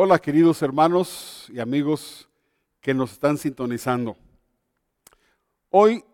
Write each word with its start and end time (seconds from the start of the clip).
Hola 0.00 0.20
queridos 0.20 0.62
hermanos 0.62 1.50
y 1.52 1.58
amigos 1.58 2.28
que 2.80 2.94
nos 2.94 3.10
están 3.10 3.36
sintonizando. 3.36 4.16
Hoy 5.70 6.04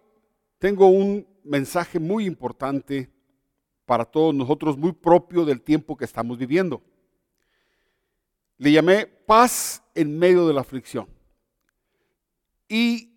tengo 0.59 0.87
un 0.87 1.29
mensaje 1.45 1.99
muy 1.99 2.25
importante 2.25 3.11
para 3.85 4.07
todos 4.07 4.35
nosotros, 4.35 4.79
muy 4.79 4.93
propio 4.93 5.45
del 5.45 5.61
tiempo 5.61 5.99
que 5.99 6.07
estamos 6.07 6.39
viviendo. 6.39 6.83
Le 8.57 8.73
llamé 8.73 9.05
paz 9.07 9.83
en 9.95 10.19
medio 10.19 10.49
de 10.49 10.55
la 10.55 10.63
aflicción. 10.63 11.07
Y 12.67 13.13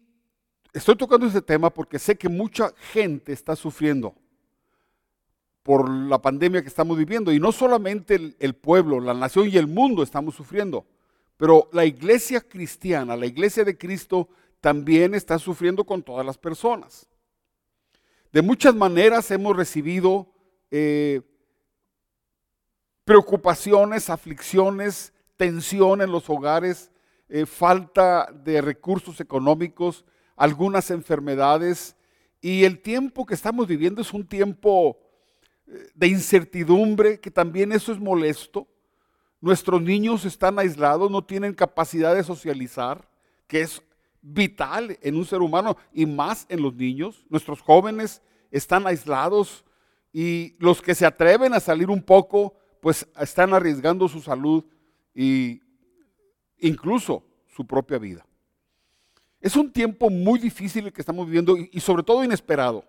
estoy 0.74 0.98
tocando 0.98 1.28
ese 1.28 1.42
tema 1.42 1.70
porque 1.70 1.98
sé 1.98 2.18
que 2.18 2.28
mucha 2.28 2.74
gente 2.92 3.32
está 3.32 3.56
sufriendo 3.56 4.14
por 5.68 5.90
la 5.90 6.22
pandemia 6.22 6.62
que 6.62 6.70
estamos 6.70 6.98
viviendo. 6.98 7.30
Y 7.34 7.42
no 7.42 7.52
solamente 7.52 8.34
el, 8.40 8.56
pueblo, 8.56 9.02
la 9.02 9.14
nación 9.14 9.50
y 9.50 9.58
el 9.58 9.68
mundo 9.68 10.02
estamos 10.02 10.34
sufriendo, 10.34 10.86
pero 11.36 11.70
la 11.74 11.84
iglesia 11.84 12.40
cristiana, 12.40 13.18
la 13.18 13.26
iglesia 13.26 13.66
de 13.66 13.78
Cristo, 13.78 14.30
también 14.62 15.14
está 15.14 15.38
sufriendo 15.38 15.84
con 15.84 16.04
todas 16.04 16.26
las 16.26 16.38
personas. 16.38 17.06
De 18.32 18.42
muchas 18.42 18.76
maneras 18.76 19.30
hemos 19.30 19.58
recibido 19.58 20.32
eh, 20.72 21.20
preocupaciones, 23.04 24.10
aflicciones, 24.10 25.12
tensión 25.36 26.02
en 26.02 26.14
los 26.14 26.30
hogares, 26.30 26.92
eh, 27.28 27.46
falta 27.46 28.32
de 28.32 28.62
recursos 28.62 29.20
económicos, 29.20 30.06
algunas 30.38 30.92
enfermedades. 30.92 31.98
Y 32.40 32.64
el 32.64 32.82
tiempo 32.82 33.26
que 33.26 33.34
estamos 33.34 33.68
viviendo 33.68 34.02
es 34.02 34.14
un 34.14 34.26
tiempo 34.26 34.98
de 35.96 36.08
incertidumbre, 36.08 37.20
que 37.20 37.30
también 37.30 37.72
eso 37.72 37.92
es 37.92 38.00
molesto. 38.00 38.68
Nuestros 39.42 39.82
niños 39.82 40.26
están 40.26 40.58
aislados, 40.60 41.12
no 41.12 41.24
tienen 41.24 41.54
capacidad 41.54 42.16
de 42.16 42.24
socializar, 42.24 43.08
que 43.48 43.62
es 43.62 43.82
vital 44.22 44.98
en 45.02 45.16
un 45.16 45.26
ser 45.26 45.42
humano 45.42 45.78
y 45.94 46.06
más 46.06 46.46
en 46.50 46.62
los 46.62 46.74
niños. 46.74 47.26
Nuestros 47.30 47.62
jóvenes 47.62 48.22
están 48.50 48.88
aislados 48.88 49.64
y 50.12 50.56
los 50.60 50.82
que 50.82 50.96
se 50.96 51.06
atreven 51.06 51.54
a 51.54 51.60
salir 51.60 51.90
un 51.90 52.02
poco, 52.02 52.56
pues 52.82 53.08
están 53.20 53.54
arriesgando 53.54 54.08
su 54.08 54.22
salud 54.22 54.64
e 55.14 55.60
incluso 56.60 57.24
su 57.48 57.66
propia 57.66 57.98
vida. 57.98 58.26
Es 59.40 59.56
un 59.56 59.72
tiempo 59.72 60.10
muy 60.10 60.40
difícil 60.40 60.88
el 60.88 60.94
que 60.94 61.02
estamos 61.02 61.26
viviendo 61.28 61.56
y 61.58 61.80
sobre 61.80 62.04
todo 62.04 62.24
inesperado. 62.24 62.84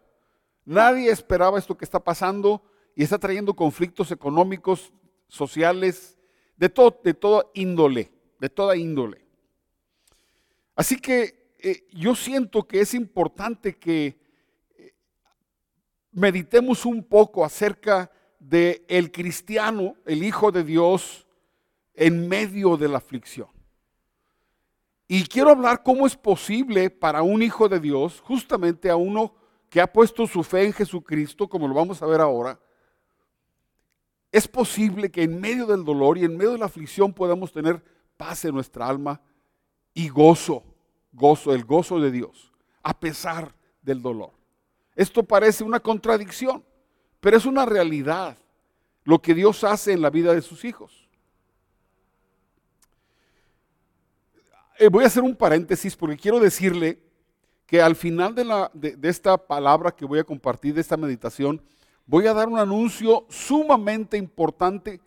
Nadie 0.69 1.11
esperaba 1.11 1.58
esto 1.58 1.78
que 1.78 1.86
está 1.86 1.98
pasando 1.98 2.62
y 2.94 3.02
está 3.02 3.19
trayendo 3.19 3.56
conflictos 3.56 4.12
económicos, 4.12 4.92
sociales, 5.27 6.19
de, 6.58 6.69
todo, 6.69 7.00
de 7.02 7.14
toda 7.14 7.47
índole, 7.55 8.12
de 8.38 8.50
toda 8.50 8.77
índole. 8.77 9.25
Así 10.77 11.00
que 11.00 11.55
eh, 11.58 11.86
yo 11.94 12.14
siento 12.14 12.69
que 12.69 12.83
es 12.83 12.92
importante 12.92 13.78
que 13.78 14.20
eh, 14.77 14.92
meditemos 16.12 16.84
un 16.84 17.03
poco 17.03 17.47
acerca 17.47 18.10
de 18.38 18.84
el 18.88 19.10
cristiano, 19.10 19.97
el 20.05 20.22
hijo 20.22 20.53
de 20.53 20.64
Dios, 20.64 21.27
en 21.94 22.28
medio 22.28 22.77
de 22.77 22.88
la 22.88 22.98
aflicción. 22.98 23.48
Y 25.06 25.25
quiero 25.28 25.48
hablar 25.48 25.82
cómo 25.82 26.06
es 26.06 26.14
posible 26.14 26.91
para 26.91 27.22
un 27.22 27.41
hijo 27.41 27.70
de 27.70 27.80
Dios, 27.80 28.20
justamente 28.20 28.91
a 28.91 28.97
uno 28.97 29.47
que 29.69 29.80
ha 29.80 29.86
puesto 29.86 30.27
su 30.27 30.42
fe 30.42 30.64
en 30.64 30.72
Jesucristo, 30.72 31.48
como 31.48 31.69
lo 31.69 31.74
vamos 31.74 32.02
a 32.02 32.06
ver 32.06 32.20
ahora, 32.20 32.58
es 34.30 34.47
posible 34.47 35.10
que 35.10 35.22
en 35.22 35.41
medio 35.41 35.66
del 35.66 35.84
dolor 35.84 36.19
y 36.19 36.25
en 36.25 36.36
medio 36.36 36.52
de 36.52 36.58
la 36.58 36.66
aflicción 36.66 37.12
podamos 37.12 37.52
tener 37.52 37.83
paz 38.16 38.44
en 38.44 38.55
nuestra 38.55 38.86
alma 38.86 39.20
y 39.94 40.08
gozo, 40.08 40.64
gozo, 41.12 41.55
el 41.55 41.64
gozo 41.64 41.98
de 41.98 42.10
Dios, 42.10 42.52
a 42.83 42.98
pesar 42.98 43.55
del 43.83 44.02
dolor. 44.02 44.33
Esto 44.94 45.22
parece 45.22 45.65
una 45.65 45.81
contradicción, 45.81 46.65
pero 47.21 47.37
es 47.37 47.47
una 47.47 47.65
realidad 47.65 48.37
lo 49.04 49.21
que 49.21 49.34
Dios 49.34 49.65
hace 49.65 49.92
en 49.92 50.03
la 50.03 50.10
vida 50.10 50.34
de 50.34 50.42
sus 50.42 50.65
hijos. 50.65 51.09
Eh, 54.78 54.88
voy 54.88 55.04
a 55.04 55.09
hacer 55.09 55.22
un 55.22 55.34
paréntesis 55.34 55.97
porque 55.97 56.16
quiero 56.16 56.38
decirle 56.38 57.00
que 57.68 57.82
al 57.82 57.96
final 57.96 58.34
de, 58.34 58.98
esta 59.02 59.36
palabra 59.36 59.92
que 59.92 60.06
voy 60.06 60.18
a 60.18 60.24
compartir, 60.24 60.72
de 60.72 60.80
esta 60.80 60.96
meditación, 60.96 61.62
voy 62.06 62.26
a 62.26 62.32
dar 62.32 62.48
un 62.48 62.58
anuncio 62.58 63.26
sumamente 63.28 64.16
importante 64.16 65.02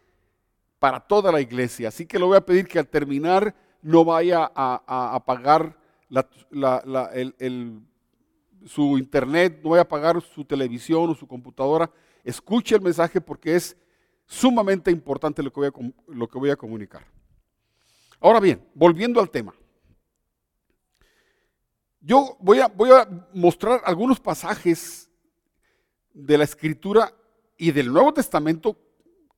para 0.77 0.99
toda 0.99 1.31
la 1.31 1.41
iglesia. 1.41 1.87
Así 1.87 2.05
que 2.05 2.19
le 2.19 2.25
voy 2.25 2.37
a 2.37 2.45
pedir 2.45 2.67
que 2.67 2.77
al 2.77 2.87
terminar 2.87 3.55
no 3.81 4.05
vaya 4.05 4.51
a, 4.53 5.15
apagar 5.15 5.75
su 8.67 8.95
internet, 8.99 9.59
no 9.63 9.71
vaya 9.71 9.81
a 9.81 9.85
apagar 9.85 10.21
su 10.21 10.45
televisión 10.45 11.09
o 11.09 11.15
su 11.15 11.27
computadora. 11.27 11.89
Escuche 12.23 12.75
el 12.75 12.81
mensaje 12.81 13.19
porque 13.19 13.55
es 13.55 13.75
sumamente 14.27 14.91
importante 14.91 15.41
lo 15.41 15.51
que 15.51 16.37
voy 16.37 16.51
a 16.51 16.55
comunicar. 16.55 17.07
Ahora 18.19 18.39
bien, 18.39 18.63
volviendo 18.75 19.19
al 19.19 19.31
tema. 19.31 19.51
Yo 22.03 22.35
voy 22.39 22.59
a, 22.59 22.71
mostrar 23.31 23.81
algunos 23.85 24.19
pasajes 24.19 25.07
de 26.13 26.35
la 26.35 26.43
Escritura 26.43 27.13
y 27.57 27.71
del 27.71 27.93
Nuevo 27.93 28.11
Testamento, 28.11 28.75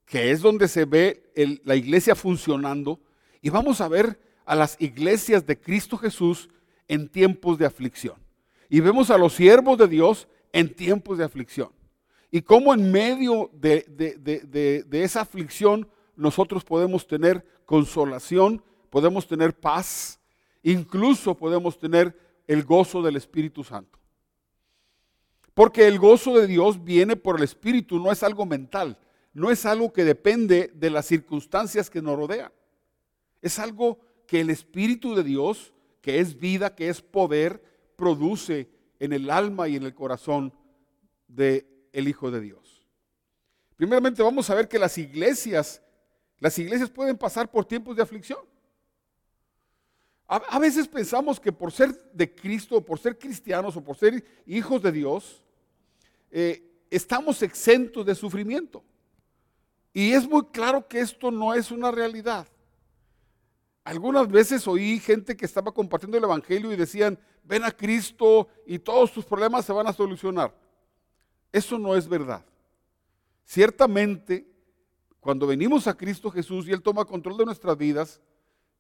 que 0.06 0.32
es 0.32 0.42
donde 0.42 0.70
se 0.70 0.86
ve 0.86 1.30
la 1.66 1.76
iglesia 1.76 2.16
funcionando, 2.16 3.02
y 3.42 3.50
vamos 3.50 3.82
a 3.82 3.90
ver 3.90 4.18
a 4.46 4.56
las 4.56 4.80
iglesias 4.80 5.46
de 5.46 5.60
Cristo 5.60 5.98
Jesús 5.98 6.50
en 6.88 7.10
tiempos 7.10 7.58
de 7.58 7.66
aflicción. 7.66 8.16
Y 8.70 8.80
vemos 8.80 9.10
a 9.10 9.18
los 9.18 9.34
siervos 9.34 9.78
de 9.78 9.90
Dios 9.90 10.30
en 10.54 10.74
tiempos 10.74 11.18
de 11.18 11.26
aflicción. 11.26 11.70
Y 12.32 12.42
cómo 12.42 12.74
en 12.74 12.92
medio 12.94 13.52
de, 13.54 13.86
de 14.88 15.04
esa 15.04 15.22
aflicción 15.22 15.90
nosotros 16.16 16.64
podemos 16.64 17.06
tener 17.06 17.46
consolación, 17.66 18.64
podemos 18.90 19.28
tener 19.28 19.54
paz, 19.54 20.18
incluso 20.64 21.36
podemos 21.36 21.78
tener 21.78 22.24
el 22.48 22.64
gozo 22.64 23.02
del 23.02 23.16
Espíritu 23.16 23.64
Santo. 23.64 24.00
Porque 25.54 25.88
el 25.88 26.00
gozo 26.00 26.38
de 26.38 26.48
Dios 26.48 26.84
viene 26.84 27.16
por 27.16 27.38
el 27.38 27.44
Espíritu, 27.44 28.00
no 28.00 28.12
es 28.12 28.24
algo 28.24 28.46
mental, 28.46 28.98
no 29.34 29.52
es 29.52 29.66
algo 29.66 29.94
que 29.94 30.04
depende 30.04 30.72
de 30.74 30.90
las 30.90 31.06
circunstancias 31.06 31.90
que 31.90 32.02
nos 32.02 32.18
rodean. 32.18 32.52
Es 33.42 33.60
algo 33.60 34.00
que 34.28 34.42
el 34.42 34.50
Espíritu 34.50 35.16
de 35.16 35.24
Dios, 35.24 35.74
que 36.02 36.20
es 36.20 36.38
vida, 36.40 36.76
que 36.76 36.90
es 36.90 37.02
poder, 37.02 37.64
produce 37.96 38.70
en 39.00 39.14
el 39.14 39.30
alma 39.30 39.68
y 39.68 39.76
en 39.76 39.84
el 39.84 39.94
corazón 39.94 40.54
del 41.28 41.68
el 41.92 42.08
Hijo 42.08 42.32
de 42.32 42.42
Dios. 42.42 42.88
Primeramente 43.76 44.24
vamos 44.24 44.50
a 44.50 44.56
ver 44.56 44.68
que 44.68 44.80
las 44.80 44.98
iglesias, 44.98 45.82
las 46.40 46.58
iglesias 46.58 46.90
pueden 46.90 47.18
pasar 47.18 47.52
por 47.52 47.66
tiempos 47.66 47.96
de 47.96 48.02
aflicción. 48.02 48.40
A, 50.36 50.58
veces 50.58 50.88
pensamos 50.88 51.40
que 51.40 51.52
por 51.52 51.72
ser 51.72 51.94
de 52.12 52.34
Cristo, 52.34 52.84
por 52.84 52.98
ser 52.98 53.20
cristianos 53.20 53.78
o 53.78 53.84
por 53.84 53.96
ser 53.96 54.26
hijos 54.48 54.82
de 54.82 54.92
Dios, 54.92 55.44
eh, 56.32 56.64
estamos 56.90 57.44
exentos 57.44 58.04
de 58.04 58.16
sufrimiento. 58.16 58.84
Y 59.94 60.12
es 60.14 60.28
muy 60.28 60.44
claro 60.46 60.88
que 60.88 61.02
esto 61.02 61.30
no 61.30 61.54
es 61.54 61.70
una 61.70 61.92
realidad. 61.92 62.48
Algunas 63.84 64.28
veces 64.28 64.68
oí 64.68 65.00
gente 65.00 65.38
que 65.38 65.46
estaba 65.46 65.72
compartiendo 65.72 66.18
el 66.18 66.24
Evangelio 66.24 66.74
y 66.74 66.78
decían, 66.78 67.20
ven 67.44 67.64
a 67.64 67.70
Cristo 67.70 68.48
y 68.66 68.80
todos 68.80 69.14
tus 69.14 69.26
problemas 69.26 69.66
se 69.66 69.74
van 69.74 69.86
a 69.86 69.94
solucionar. 69.94 70.52
Eso 71.52 71.78
no 71.78 71.96
es 71.96 72.08
verdad. 72.08 72.44
Ciertamente, 73.46 74.48
cuando 75.20 75.46
venimos 75.46 75.86
a 75.86 75.96
Cristo 75.96 76.32
Jesús 76.32 76.68
y 76.68 76.72
Él 76.72 76.82
toma 76.82 77.06
control 77.06 77.38
de 77.38 77.46
nuestras 77.46 77.78
vidas, 77.78 78.20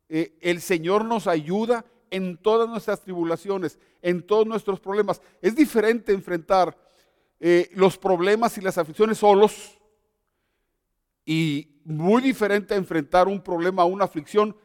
eh, 0.09 0.37
el 0.41 0.61
Señor 0.61 1.05
nos 1.05 1.27
ayuda 1.27 1.85
en 2.13 2.37
todas 2.37 2.69
nuestras 2.69 3.01
tribulaciones, 3.01 3.79
en 4.01 4.21
todos 4.21 4.45
nuestros 4.45 4.79
problemas. 4.79 5.21
Es 5.41 5.55
diferente 5.55 6.13
enfrentar 6.13 6.77
eh, 7.39 7.69
los 7.73 7.97
problemas 7.97 8.57
y 8.57 8.61
las 8.61 8.77
aflicciones 8.77 9.17
solos 9.17 9.79
y 11.25 11.81
muy 11.85 12.21
diferente 12.21 12.75
enfrentar 12.75 13.27
un 13.27 13.41
problema, 13.41 13.85
una 13.85 14.05
aflicción 14.05 14.55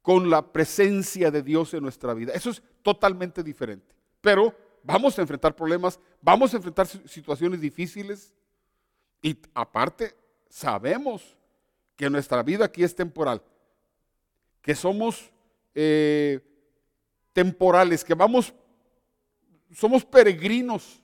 con 0.00 0.30
la 0.30 0.52
presencia 0.52 1.30
de 1.30 1.42
Dios 1.42 1.74
en 1.74 1.82
nuestra 1.82 2.14
vida. 2.14 2.32
Eso 2.32 2.50
es 2.50 2.62
totalmente 2.82 3.42
diferente. 3.42 3.94
Pero 4.20 4.54
vamos 4.82 5.18
a 5.18 5.20
enfrentar 5.22 5.54
problemas, 5.54 6.00
vamos 6.22 6.54
a 6.54 6.56
enfrentar 6.56 6.86
situaciones 6.86 7.60
difíciles 7.60 8.32
y 9.20 9.36
aparte 9.52 10.16
sabemos 10.48 11.36
que 11.96 12.08
nuestra 12.08 12.42
vida 12.42 12.64
aquí 12.64 12.82
es 12.82 12.94
temporal 12.94 13.42
que 14.66 14.74
somos 14.74 15.30
eh, 15.76 16.40
temporales, 17.32 18.02
que 18.02 18.14
vamos, 18.14 18.52
somos 19.72 20.04
peregrinos, 20.04 21.00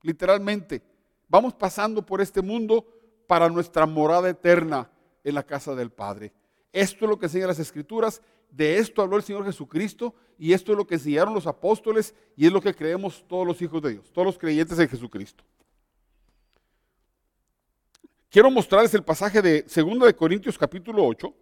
literalmente. 0.00 0.80
Vamos 1.28 1.52
pasando 1.52 2.06
por 2.06 2.22
este 2.22 2.40
mundo 2.40 2.86
para 3.26 3.50
nuestra 3.50 3.84
morada 3.84 4.30
eterna 4.30 4.90
en 5.22 5.34
la 5.34 5.42
casa 5.42 5.74
del 5.74 5.90
Padre. 5.90 6.32
esto 6.72 7.04
es 7.04 7.08
lo 7.10 7.18
que 7.18 7.26
enseñan 7.26 7.48
las 7.48 7.58
escrituras, 7.58 8.22
de 8.50 8.78
esto 8.78 9.02
habló 9.02 9.18
el 9.18 9.22
Señor 9.22 9.44
Jesucristo 9.44 10.14
y 10.38 10.54
esto 10.54 10.72
es 10.72 10.78
lo 10.78 10.86
que 10.86 10.94
enseñaron 10.94 11.34
los 11.34 11.46
apóstoles 11.46 12.14
y 12.34 12.46
es 12.46 12.52
lo 12.52 12.62
que 12.62 12.74
creemos 12.74 13.26
todos 13.28 13.46
los 13.46 13.60
hijos 13.60 13.82
de 13.82 13.90
Dios, 13.90 14.10
todos 14.10 14.24
los 14.24 14.38
creyentes 14.38 14.78
en 14.78 14.88
Jesucristo. 14.88 15.44
Quiero 18.30 18.50
mostrarles 18.50 18.94
el 18.94 19.04
pasaje 19.04 19.42
de 19.42 19.60
2 19.64 20.06
de 20.06 20.16
Corintios 20.16 20.56
capítulo 20.56 21.04
8, 21.04 21.41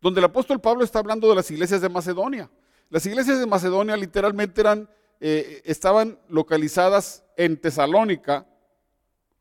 donde 0.00 0.20
el 0.20 0.24
apóstol 0.24 0.60
Pablo 0.60 0.84
está 0.84 0.98
hablando 0.98 1.28
de 1.28 1.34
las 1.34 1.50
iglesias 1.50 1.80
de 1.80 1.88
Macedonia. 1.88 2.50
Las 2.90 3.04
iglesias 3.06 3.38
de 3.38 3.46
Macedonia 3.46 3.96
literalmente 3.96 4.60
eran, 4.60 4.88
eh, 5.20 5.62
estaban 5.64 6.18
localizadas 6.28 7.24
en 7.36 7.56
Tesalónica. 7.56 8.46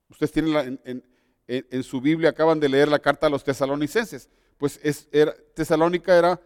Ustedes 0.09 0.31
tienen 0.31 0.79
en, 1.47 1.83
su 1.83 2.01
Biblia, 2.01 2.29
acaban 2.29 2.59
de 2.59 2.69
leer 2.69 2.87
la 2.87 2.99
carta 2.99 3.27
a 3.27 3.29
los 3.29 3.43
tesalonicenses. 3.43 4.29
Pues 4.57 4.79
Tesalónica 5.53 6.17
era, 6.17 6.41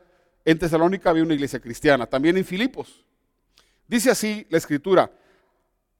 en 0.45 0.59
Tesalónica 0.59 1.09
había 1.09 1.23
una 1.23 1.33
iglesia 1.33 1.59
cristiana, 1.59 2.05
también 2.05 2.37
en 2.37 2.45
Filipos. 2.45 3.05
Dice 3.87 4.11
así 4.11 4.45
la 4.49 4.57
escritura, 4.57 5.11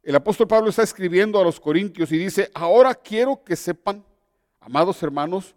el 0.03 0.15
apóstol 0.15 0.47
Pablo 0.47 0.69
está 0.69 0.83
escribiendo 0.83 1.39
a 1.39 1.43
los 1.43 1.59
corintios 1.59 2.11
y 2.11 2.17
dice, 2.17 2.49
ahora 2.53 2.95
quiero 2.95 3.43
que 3.43 3.55
sepan, 3.55 4.03
amados 4.59 5.01
hermanos, 5.03 5.55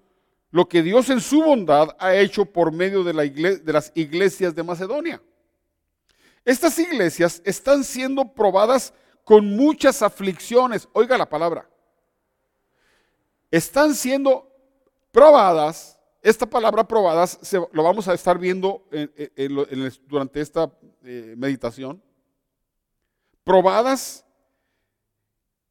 lo 0.55 0.69
que 0.69 0.85
Dios 0.85 1.11
en 1.11 1.21
su 1.21 1.43
bondad 1.43 1.97
ha 1.99 2.15
hecho 2.15 2.45
por 2.45 2.71
medio 2.71 3.03
de, 3.03 3.13
la 3.13 3.25
de 3.25 3.73
las 3.73 3.91
iglesias 3.97 4.55
de 4.55 4.63
Macedonia. 4.63 5.21
Estas 6.45 6.79
iglesias 6.79 7.43
están 7.45 7.83
siendo 7.83 8.33
probadas 8.33 8.95
con 9.25 9.57
muchas 9.57 10.01
aflicciones. 10.01 10.89
Oiga 10.93 11.19
la 11.19 11.29
palabra. 11.29 11.69
Están 13.51 13.97
siendo 13.97 14.49
probadas. 15.11 15.99
Esta 16.23 16.47
palabra 16.47 16.87
probadas 16.87 17.41
lo 17.73 17.83
vamos 17.83 18.07
a 18.07 18.15
estar 18.15 18.39
viendo 18.39 18.87
durante 20.07 20.41
esta 20.41 20.71
eh, 21.03 21.35
meditación. 21.37 22.01
Probadas 23.43 24.25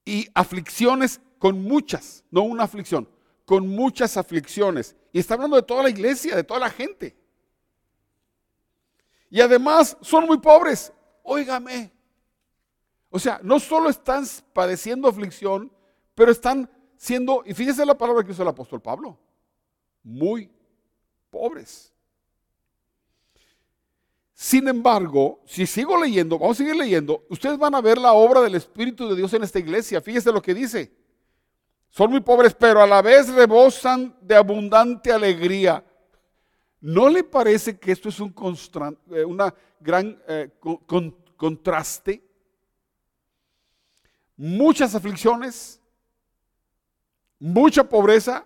y 0.04 0.28
aflicciones 0.34 1.22
con 1.40 1.64
muchas, 1.64 2.26
no 2.30 2.42
una 2.42 2.64
aflicción, 2.64 3.08
con 3.46 3.68
muchas 3.68 4.18
aflicciones. 4.18 4.96
Y 5.12 5.20
está 5.20 5.34
hablando 5.36 5.56
de 5.56 5.64
toda 5.64 5.84
la 5.84 5.90
iglesia, 5.90 6.36
de 6.36 6.44
toda 6.44 6.60
la 6.60 6.70
gente. 6.70 7.16
Y 9.30 9.42
además 9.42 9.98
son 10.02 10.26
muy 10.26 10.40
pobres. 10.40 10.94
Óigame. 11.24 11.92
O 13.10 13.20
sea, 13.20 13.40
no 13.44 13.60
solo 13.60 13.90
están 13.90 14.26
padeciendo 14.54 15.08
aflicción, 15.08 15.72
pero 16.16 16.32
están 16.32 16.70
siendo, 16.98 17.44
y 17.46 17.54
fíjese 17.54 17.86
la 17.86 17.98
palabra 17.98 18.24
que 18.24 18.32
usa 18.32 18.44
el 18.44 18.50
apóstol 18.50 18.82
Pablo, 18.82 19.20
muy 20.04 20.52
pobres. 21.30 21.94
Sin 24.34 24.68
embargo, 24.68 25.42
si 25.46 25.68
sigo 25.68 26.02
leyendo, 26.02 26.40
vamos 26.40 26.58
a 26.58 26.64
seguir 26.64 26.76
leyendo, 26.76 27.24
ustedes 27.30 27.58
van 27.58 27.76
a 27.76 27.82
ver 27.82 27.98
la 27.98 28.14
obra 28.14 28.42
del 28.42 28.56
Espíritu 28.56 29.08
de 29.08 29.16
Dios 29.16 29.34
en 29.34 29.44
esta 29.44 29.60
iglesia. 29.60 30.02
Fíjese 30.02 30.32
lo 30.32 30.42
que 30.42 30.54
dice. 30.54 31.03
Son 31.96 32.10
muy 32.10 32.22
pobres, 32.22 32.56
pero 32.56 32.82
a 32.82 32.88
la 32.88 33.04
vez 33.04 33.32
rebosan 33.32 34.18
de 34.20 34.36
abundante 34.36 35.12
alegría. 35.12 35.86
¿No 36.82 37.08
le 37.08 37.24
parece 37.24 37.78
que 37.78 37.92
esto 37.92 38.10
es 38.10 38.20
un 38.20 38.34
eh, 39.12 39.26
gran 39.80 40.20
eh, 40.28 40.50
contraste? 41.38 42.24
Muchas 44.36 44.96
aflicciones, 44.96 45.80
mucha 47.38 47.84
pobreza 47.84 48.44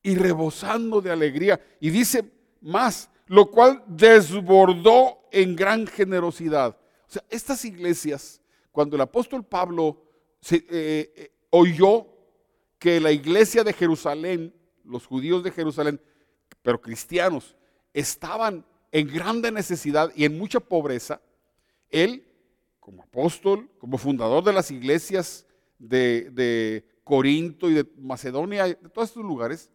y 0.00 0.14
rebosando 0.14 1.00
de 1.00 1.10
alegría. 1.10 1.60
Y 1.80 1.90
dice 1.90 2.30
más, 2.60 3.10
lo 3.26 3.50
cual 3.50 3.82
desbordó 3.88 5.26
en 5.32 5.56
gran 5.56 5.88
generosidad. 5.88 6.78
O 7.08 7.10
sea, 7.10 7.24
estas 7.30 7.64
iglesias, 7.64 8.40
cuando 8.70 8.94
el 8.94 9.02
apóstol 9.02 9.44
Pablo 9.44 10.04
se, 10.40 10.64
eh, 10.70 11.32
oyó 11.56 12.06
que 12.78 13.00
la 13.00 13.12
iglesia 13.12 13.64
de 13.64 13.72
Jerusalén, 13.72 14.54
los 14.84 15.06
judíos 15.06 15.42
de 15.42 15.50
Jerusalén, 15.50 16.00
pero 16.62 16.80
cristianos, 16.80 17.56
estaban 17.94 18.64
en 18.92 19.08
grande 19.08 19.50
necesidad 19.50 20.12
y 20.14 20.24
en 20.24 20.38
mucha 20.38 20.60
pobreza, 20.60 21.20
él, 21.88 22.26
como 22.78 23.02
apóstol, 23.02 23.70
como 23.78 23.98
fundador 23.98 24.44
de 24.44 24.52
las 24.52 24.70
iglesias 24.70 25.46
de, 25.78 26.84
Corinto 27.04 27.70
y 27.70 27.74
de 27.74 27.86
Macedonia, 27.98 28.64
de 28.64 28.74
todos 28.74 29.10
estos 29.10 29.24
lugares, 29.24 29.70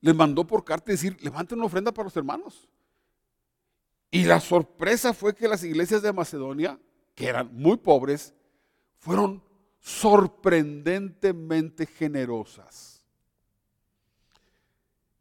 les 0.00 0.14
mandó 0.14 0.46
por 0.46 0.64
carta 0.64 0.92
decir, 0.92 1.16
levanten 1.20 1.58
una 1.58 1.66
ofrenda 1.66 1.92
para 1.92 2.04
los 2.04 2.16
hermanos. 2.16 2.68
Y 4.12 4.24
la 4.24 4.40
sorpresa 4.40 5.12
fue 5.12 5.34
que 5.34 5.48
las 5.48 5.62
iglesias 5.64 6.02
de 6.02 6.12
Macedonia, 6.12 6.78
que 7.14 7.26
eran 7.26 7.50
muy 7.52 7.76
pobres, 7.76 8.32
fueron 8.98 9.42
sorprendentemente 9.80 11.86
generosas. 11.86 13.02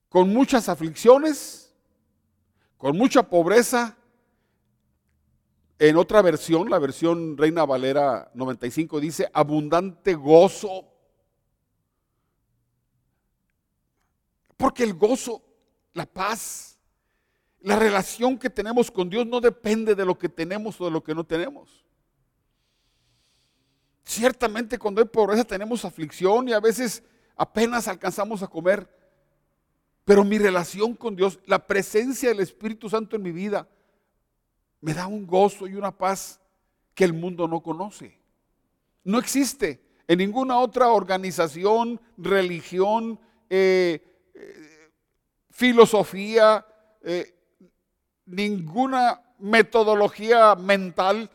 Con 0.10 0.34
muchas 0.34 0.70
aflicciones, 0.70 1.74
con 2.78 2.98
mucha 2.98 3.24
pobreza. 3.24 3.96
En 5.78 5.96
otra 5.96 6.22
versión, 6.22 6.70
la 6.70 6.80
versión 6.80 7.38
Reina 7.38 7.66
Valera 7.66 8.32
95 8.34 9.00
dice 9.00 9.30
abundante 9.34 10.14
gozo. 10.14 10.86
Porque 14.58 14.84
el 14.84 14.94
gozo, 14.94 15.42
la 15.94 16.06
paz, 16.06 16.78
la 17.62 17.78
relación 17.78 18.38
que 18.38 18.50
tenemos 18.50 18.92
con 18.92 19.10
Dios 19.10 19.26
no 19.26 19.40
depende 19.40 19.96
de 19.96 20.06
lo 20.06 20.18
que 20.18 20.28
tenemos 20.28 20.82
o 20.82 20.86
de 20.86 20.92
lo 20.92 21.04
que 21.04 21.16
no 21.16 21.24
tenemos. 21.24 21.86
Ciertamente 24.10 24.80
cuando 24.80 25.02
hay 25.02 25.08
pobreza 25.08 25.44
tenemos 25.44 25.86
aflicción 25.86 26.50
y 26.50 26.54
a 26.54 26.60
veces 26.60 27.04
apenas 27.36 27.88
alcanzamos 27.88 28.42
a 28.42 28.48
comer. 28.48 28.90
Pero 30.04 30.24
mi 30.24 30.40
relación 30.40 30.96
con 30.96 31.16
Dios, 31.16 31.40
la 31.46 31.68
presencia 31.68 32.30
del 32.30 32.40
Espíritu 32.40 32.90
Santo 32.90 33.16
en 33.16 33.22
mi 33.22 33.32
vida, 33.32 33.68
me 34.82 34.96
da 34.96 35.06
un 35.06 35.28
gozo 35.28 35.68
y 35.68 35.76
una 35.76 35.96
paz 35.96 36.40
que 36.96 37.04
el 37.04 37.14
mundo 37.14 37.48
no 37.48 37.62
conoce. 37.62 38.20
No 39.04 39.20
existe 39.20 39.80
en 40.08 40.18
ninguna 40.18 40.58
otra 40.58 40.88
organización, 40.88 42.02
religión, 42.18 43.20
eh, 43.48 44.04
eh, 44.34 44.92
filosofía, 45.52 46.66
eh, 47.04 47.36
ninguna 48.26 49.22
metodología 49.38 50.56
mental 50.56 51.30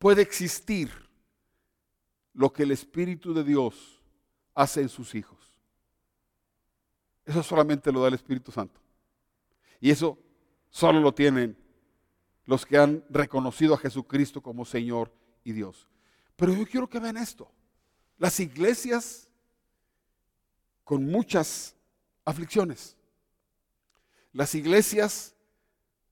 puede 0.00 0.22
existir 0.22 1.01
lo 2.34 2.52
que 2.52 2.62
el 2.62 2.70
Espíritu 2.70 3.34
de 3.34 3.44
Dios 3.44 4.00
hace 4.54 4.80
en 4.80 4.88
sus 4.88 5.14
hijos. 5.14 5.38
Eso 7.24 7.42
solamente 7.42 7.92
lo 7.92 8.02
da 8.02 8.08
el 8.08 8.14
Espíritu 8.14 8.50
Santo. 8.50 8.80
Y 9.80 9.90
eso 9.90 10.18
solo 10.70 11.00
lo 11.00 11.14
tienen 11.14 11.56
los 12.44 12.66
que 12.66 12.78
han 12.78 13.04
reconocido 13.08 13.74
a 13.74 13.78
Jesucristo 13.78 14.42
como 14.42 14.64
Señor 14.64 15.12
y 15.44 15.52
Dios. 15.52 15.88
Pero 16.36 16.52
yo 16.52 16.66
quiero 16.66 16.88
que 16.88 16.98
vean 16.98 17.16
esto. 17.16 17.50
Las 18.18 18.40
iglesias 18.40 19.28
con 20.84 21.04
muchas 21.06 21.76
aflicciones. 22.24 22.96
Las 24.32 24.54
iglesias 24.54 25.34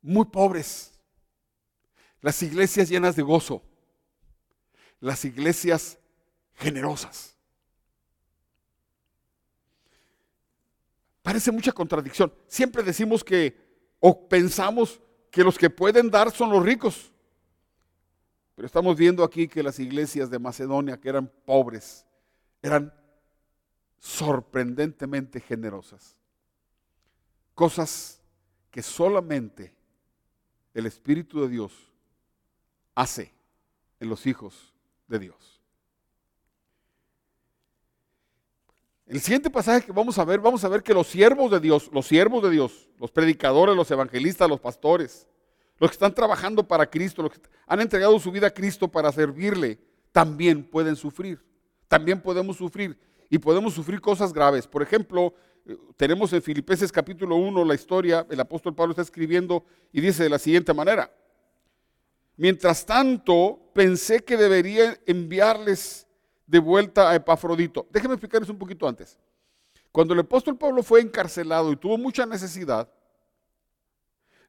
muy 0.02 0.26
pobres. 0.26 1.00
Las 2.20 2.42
iglesias 2.42 2.88
llenas 2.88 3.16
de 3.16 3.22
gozo. 3.22 3.62
Las 5.00 5.24
iglesias 5.24 5.98
generosas. 6.61 7.35
Parece 11.23 11.50
mucha 11.50 11.73
contradicción. 11.73 12.33
Siempre 12.47 12.83
decimos 12.83 13.25
que, 13.25 13.57
o 13.99 14.29
pensamos 14.29 15.00
que 15.31 15.43
los 15.43 15.59
que 15.59 15.71
pueden 15.71 16.11
dar 16.11 16.31
son 16.31 16.50
los 16.50 16.62
ricos. 16.62 17.12
Pero 18.55 18.67
estamos 18.67 18.97
viendo 18.97 19.25
aquí 19.25 19.49
que 19.49 19.62
las 19.62 19.79
iglesias 19.79 20.31
de 20.31 20.38
Macedonia, 20.38 21.00
que 21.00 21.09
eran 21.09 21.31
pobres, 21.45 22.05
eran 22.62 22.93
sorprendentemente 23.99 25.40
generosas. 25.40 26.17
Cosas 27.55 28.21
que 28.71 28.83
solamente 28.83 29.75
el 30.75 30.87
Espíritu 30.87 31.40
de 31.43 31.49
Dios 31.49 31.73
hace 32.95 33.33
en 33.99 34.09
los 34.09 34.26
hijos 34.26 34.75
de 35.09 35.19
Dios. 35.19 35.60
El 39.11 39.21
siguiente 39.21 39.50
pasaje 39.50 39.85
que 39.85 39.90
vamos 39.90 40.17
a 40.19 40.25
ver, 40.25 40.38
vamos 40.38 40.62
a 40.62 40.69
ver 40.69 40.85
que 40.85 40.95
los 40.95 41.09
siervos 41.09 41.50
de 41.50 41.59
Dios, 41.59 41.90
los 41.93 42.07
siervos 42.07 42.45
de 42.45 42.50
Dios, 42.50 42.88
los 42.97 43.11
predicadores, 43.11 43.75
los 43.75 43.90
evangelistas, 43.90 44.49
los 44.49 44.61
pastores, 44.61 45.26
los 45.81 45.90
que 45.90 45.95
están 45.95 46.14
trabajando 46.14 46.62
para 46.62 46.88
Cristo, 46.88 47.21
los 47.21 47.33
que 47.33 47.40
han 47.67 47.81
entregado 47.81 48.21
su 48.21 48.31
vida 48.31 48.47
a 48.47 48.55
Cristo 48.55 48.87
para 48.87 49.11
servirle, 49.11 49.81
también 50.12 50.62
pueden 50.62 50.95
sufrir. 50.95 51.45
También 51.88 52.21
podemos 52.23 52.57
sufrir 52.57 52.97
y 53.29 53.38
podemos 53.38 53.75
sufrir 53.75 54.00
cosas 54.00 54.33
graves. 54.33 54.69
Por 54.69 54.81
ejemplo, 54.81 55.35
tenemos 55.97 56.33
en 56.33 56.40
Filipenses 56.40 56.93
capítulo 56.93 57.35
1 57.35 57.64
la 57.64 57.75
historia, 57.75 58.25
el 58.31 58.38
apóstol 58.38 58.76
Pablo 58.76 58.93
está 58.93 59.02
escribiendo 59.02 59.64
y 59.93 60.00
dice 60.00 60.23
de 60.23 60.29
la 60.29 60.38
siguiente 60.38 60.73
manera. 60.73 61.12
Mientras 62.37 62.87
tanto, 62.87 63.59
pensé 63.75 64.23
que 64.23 64.37
debería 64.37 64.97
enviarles 65.05 66.07
de 66.50 66.59
vuelta 66.59 67.09
a 67.09 67.14
Epafrodito. 67.14 67.87
Déjenme 67.90 68.14
explicarles 68.14 68.50
un 68.50 68.59
poquito 68.59 68.88
antes. 68.88 69.16
Cuando 69.92 70.14
el 70.14 70.21
apóstol 70.21 70.59
Pablo 70.59 70.83
fue 70.83 71.00
encarcelado 71.00 71.71
y 71.71 71.76
tuvo 71.76 71.97
mucha 71.97 72.26
necesidad, 72.26 72.88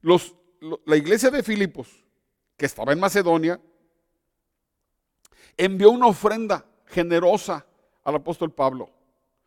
la 0.01 0.97
iglesia 0.97 1.29
de 1.29 1.43
Filipos, 1.43 2.03
que 2.57 2.65
estaba 2.65 2.91
en 2.91 2.99
Macedonia, 2.99 3.61
envió 5.55 5.91
una 5.91 6.07
ofrenda 6.07 6.65
generosa 6.87 7.63
al 8.03 8.15
apóstol 8.15 8.51
Pablo, 8.51 8.89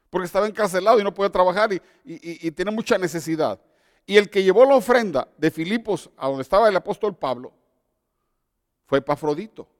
porque 0.08 0.26
estaba 0.26 0.46
encarcelado 0.46 1.00
y 1.00 1.04
no 1.04 1.12
podía 1.12 1.30
trabajar 1.30 1.72
y, 1.72 1.82
y 2.04 2.50
tiene 2.52 2.70
mucha 2.70 2.96
necesidad. 2.98 3.60
Y 4.06 4.16
el 4.16 4.30
que 4.30 4.44
llevó 4.44 4.64
la 4.64 4.76
ofrenda 4.76 5.26
de 5.36 5.50
Filipos 5.50 6.08
a 6.16 6.28
donde 6.28 6.42
estaba 6.42 6.68
el 6.68 6.76
apóstol 6.76 7.16
Pablo, 7.16 7.52
fue 8.86 8.98
Epafrodito. 8.98 9.73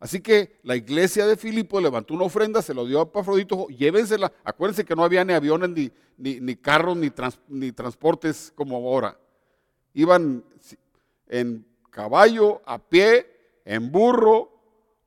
Así 0.00 0.20
que 0.22 0.58
la 0.62 0.76
iglesia 0.76 1.26
de 1.26 1.36
Filipo 1.36 1.78
levantó 1.78 2.14
una 2.14 2.24
ofrenda, 2.24 2.62
se 2.62 2.72
lo 2.72 2.86
dio 2.86 3.00
a 3.00 3.02
Epafrodito, 3.02 3.68
llévensela. 3.68 4.32
Acuérdense 4.42 4.86
que 4.86 4.96
no 4.96 5.04
había 5.04 5.26
ni 5.26 5.34
aviones, 5.34 5.68
ni, 6.16 6.40
ni, 6.40 6.56
carros, 6.56 6.96
ni, 6.96 7.12
ni 7.48 7.70
transportes 7.70 8.50
como 8.56 8.76
ahora. 8.76 9.18
Iban 9.92 10.42
en 11.28 11.66
caballo, 11.90 12.62
a 12.64 12.78
pie, 12.78 13.26
en 13.66 13.92
burro, 13.92 14.50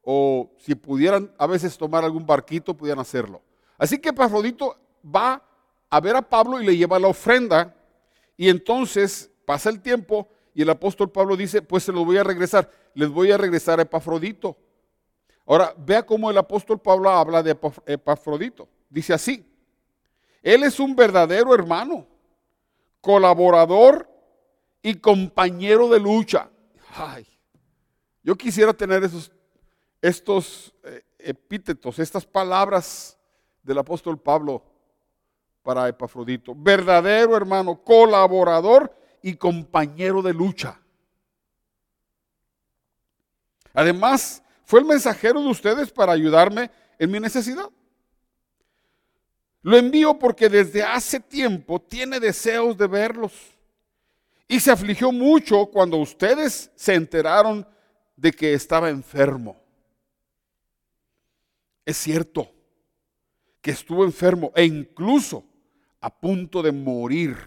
o 0.03 0.51
si 0.59 0.75
pudieran 0.75 1.33
a 1.39 1.47
veces 1.47 1.75
tomar 1.75 2.03
algún 2.03 2.27
barquito, 2.27 2.75
pudieran 2.75 3.01
hacerlo. 3.01 3.41
Así 3.79 3.97
que 3.97 4.09
Epafrodito 4.09 4.77
va 5.03 5.43
a 5.89 5.99
ver 5.99 6.15
a 6.15 6.21
Pablo 6.21 6.61
y 6.61 6.65
le 6.67 6.77
lleva 6.77 6.99
la 6.99 7.07
ofrenda, 7.07 7.75
y 8.37 8.47
entonces 8.47 9.31
pasa 9.45 9.71
el 9.71 9.81
tiempo 9.81 10.27
y 10.53 10.61
el 10.61 10.69
apóstol 10.69 11.09
Pablo 11.09 11.35
dice, 11.35 11.63
pues 11.63 11.83
se 11.83 11.91
los 11.91 12.05
voy 12.05 12.17
a 12.17 12.23
regresar, 12.23 12.69
les 12.93 13.09
voy 13.09 13.31
a 13.31 13.37
regresar 13.37 13.79
a 13.79 13.83
Epafrodito. 13.83 14.55
Ahora, 15.45 15.73
vea 15.77 16.05
cómo 16.05 16.31
el 16.31 16.37
apóstol 16.37 16.79
Pablo 16.79 17.09
habla 17.09 17.43
de 17.43 17.57
Epafrodito. 17.85 18.67
Dice 18.89 19.13
así, 19.13 19.45
él 20.41 20.63
es 20.63 20.79
un 20.79 20.95
verdadero 20.95 21.53
hermano, 21.53 22.07
colaborador 23.01 24.09
y 24.81 24.95
compañero 24.95 25.89
de 25.89 25.99
lucha. 25.99 26.49
Ay, 26.95 27.25
yo 28.23 28.35
quisiera 28.35 28.73
tener 28.73 29.03
esos, 29.03 29.31
estos 30.01 30.73
eh, 30.83 31.03
epítetos, 31.17 31.99
estas 31.99 32.25
palabras 32.25 33.17
del 33.63 33.77
apóstol 33.77 34.19
Pablo 34.19 34.63
para 35.63 35.87
Epafrodito. 35.87 36.53
Verdadero 36.55 37.35
hermano, 37.35 37.81
colaborador 37.81 38.93
y 39.21 39.35
compañero 39.35 40.21
de 40.21 40.33
lucha. 40.33 40.79
Además, 43.73 44.42
fue 44.73 44.79
el 44.79 44.87
mensajero 44.87 45.39
de 45.39 45.49
ustedes 45.49 45.91
para 45.91 46.13
ayudarme 46.13 46.71
en 46.97 47.11
mi 47.11 47.19
necesidad. 47.19 47.69
Lo 49.61 49.77
envío 49.77 50.17
porque 50.17 50.49
desde 50.49 50.81
hace 50.81 51.19
tiempo 51.19 51.79
tiene 51.79 52.19
deseos 52.19 52.75
de 52.75 52.87
verlos. 52.87 53.33
Y 54.47 54.59
se 54.59 54.71
afligió 54.71 55.11
mucho 55.11 55.67
cuando 55.67 55.97
ustedes 55.97 56.71
se 56.73 56.95
enteraron 56.95 57.67
de 58.15 58.31
que 58.31 58.55
estaba 58.55 58.89
enfermo. 58.89 59.61
Es 61.85 61.97
cierto 61.97 62.49
que 63.61 63.69
estuvo 63.69 64.03
enfermo 64.03 64.51
e 64.55 64.65
incluso 64.65 65.45
a 66.01 66.09
punto 66.09 66.63
de 66.63 66.71
morir 66.71 67.37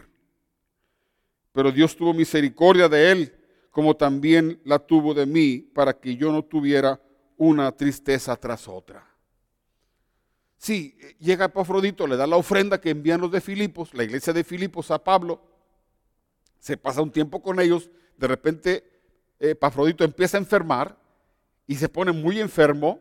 pero 1.51 1.73
Dios 1.73 1.97
tuvo 1.97 2.15
misericordia 2.15 2.89
de 2.89 3.11
él, 3.11 3.33
como 3.73 3.97
también 3.97 4.61
la 4.63 4.79
tuvo 4.79 5.13
de 5.13 5.27
mí, 5.27 5.59
para 5.59 5.99
que 5.99 6.15
yo 6.15 6.31
no 6.31 6.45
tuviera 6.45 7.01
una 7.37 7.73
tristeza 7.73 8.37
tras 8.37 8.69
otra. 8.69 9.07
Sí, 10.59 10.99
llega 11.19 11.47
Epafrodito, 11.47 12.07
le 12.07 12.17
da 12.17 12.27
la 12.27 12.37
ofrenda 12.37 12.81
que 12.81 12.91
envían 12.91 13.21
los 13.21 13.31
de 13.31 13.41
Filipos, 13.41 13.93
la 13.95 14.05
iglesia 14.05 14.33
de 14.33 14.43
Filipos 14.43 14.91
a 14.91 15.03
Pablo, 15.03 15.41
se 16.59 16.77
pasa 16.77 17.03
un 17.03 17.13
tiempo 17.13 17.43
con 17.43 17.61
ellos, 17.61 17.91
de 18.17 18.27
repente 18.27 19.01
Epafrodito 19.39 20.03
empieza 20.03 20.37
a 20.37 20.41
enfermar 20.41 20.99
y 21.67 21.77
se 21.77 21.89
pone 21.89 22.13
muy 22.13 22.41
enfermo. 22.41 23.01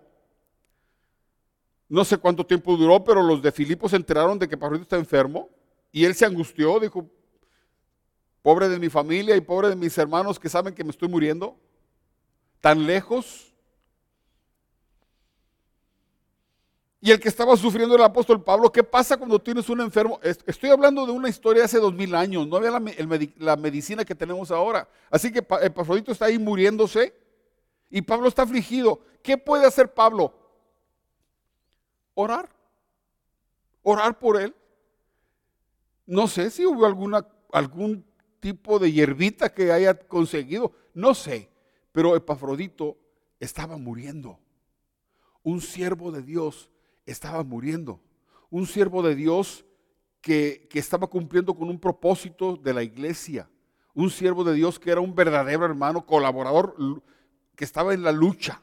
No 1.88 2.04
sé 2.04 2.18
cuánto 2.18 2.46
tiempo 2.46 2.76
duró, 2.76 3.04
pero 3.04 3.24
los 3.24 3.42
de 3.42 3.52
Filipos 3.52 3.92
se 3.92 3.98
enteraron 3.98 4.38
de 4.38 4.48
que 4.48 4.56
Epafrodito 4.56 4.84
está 4.84 4.98
enfermo 4.98 5.50
y 5.92 6.04
él 6.06 6.14
se 6.14 6.26
angustió, 6.26 6.80
dijo, 6.80 7.10
pobre 8.42 8.70
de 8.70 8.78
mi 8.78 8.90
familia 8.90 9.36
y 9.36 9.42
pobre 9.42 9.70
de 9.70 9.76
mis 9.76 9.98
hermanos 9.98 10.40
que 10.40 10.50
saben 10.50 10.76
que 10.76 10.84
me 10.84 10.92
estoy 10.92 11.08
muriendo, 11.08 11.58
tan 12.60 12.86
lejos. 12.86 13.55
Y 17.06 17.12
el 17.12 17.20
que 17.20 17.30
estaba 17.30 17.56
sufriendo 17.56 17.96
el 17.96 18.02
apóstol 18.02 18.44
Pablo, 18.44 18.72
¿qué 18.72 18.84
pasa 18.84 19.16
cuando 19.16 19.40
tienes 19.40 19.70
un 19.70 19.80
enfermo? 19.80 20.20
Estoy 20.24 20.72
hablando 20.72 21.06
de 21.06 21.12
una 21.12 21.30
historia 21.30 21.62
de 21.62 21.66
hace 21.66 21.78
dos 21.78 21.94
mil 21.94 22.16
años, 22.16 22.48
no 22.48 22.56
había 22.56 22.72
la, 23.38 23.56
medicina 23.56 24.04
que 24.04 24.16
tenemos 24.16 24.50
ahora. 24.50 24.90
Así 25.12 25.32
que 25.32 25.46
Epafrodito 25.62 26.12
está 26.12 26.26
ahí 26.26 26.40
muriéndose 26.40 27.14
y 27.92 28.02
Pablo 28.02 28.28
está 28.28 28.42
afligido. 28.42 29.02
¿Qué 29.22 29.38
puede 29.38 29.68
hacer 29.68 29.94
Pablo? 29.94 30.34
Orar. 32.16 32.50
Orar 33.84 34.18
por 34.18 34.42
él. 34.42 34.56
No 36.08 36.28
sé 36.28 36.50
si 36.50 36.66
hubo 36.66 36.88
alguna, 36.88 37.24
algún 37.52 38.04
tipo 38.40 38.80
de 38.80 38.92
hierbita 38.92 39.54
que 39.54 39.72
haya 39.72 39.94
conseguido, 39.94 40.72
no 40.96 41.14
sé, 41.14 41.52
pero 41.92 42.16
Epafrodito 42.16 42.98
estaba 43.40 43.78
muriendo. 43.78 44.40
Un 45.44 45.62
siervo 45.62 46.12
de 46.12 46.24
Dios 46.24 46.72
estaba 47.06 47.44
muriendo. 47.44 48.02
Un 48.50 48.68
siervo 48.68 49.04
de 49.04 49.16
Dios 49.16 49.66
que, 50.22 50.68
que 50.70 50.80
estaba 50.80 51.08
cumpliendo 51.08 51.56
con 51.56 51.70
un 51.70 51.80
propósito 51.80 52.56
de 52.58 52.74
la 52.74 52.84
iglesia. 52.84 53.50
Un 53.94 54.10
siervo 54.10 54.44
de 54.44 54.54
Dios 54.54 54.80
que 54.80 54.92
era 54.92 55.02
un 55.02 55.16
verdadero 55.16 55.66
hermano, 55.66 56.06
colaborador, 56.06 56.76
que 57.56 57.64
estaba 57.64 57.94
en 57.94 58.04
la 58.04 58.12
lucha. 58.12 58.62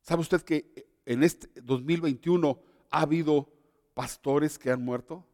¿Sabe 0.00 0.22
usted 0.22 0.42
que 0.42 0.88
en 1.06 1.22
este 1.22 1.48
2021 1.60 2.58
ha 2.90 3.00
habido 3.00 3.48
pastores 3.94 4.58
que 4.58 4.70
han 4.70 4.84
muerto? 4.84 5.24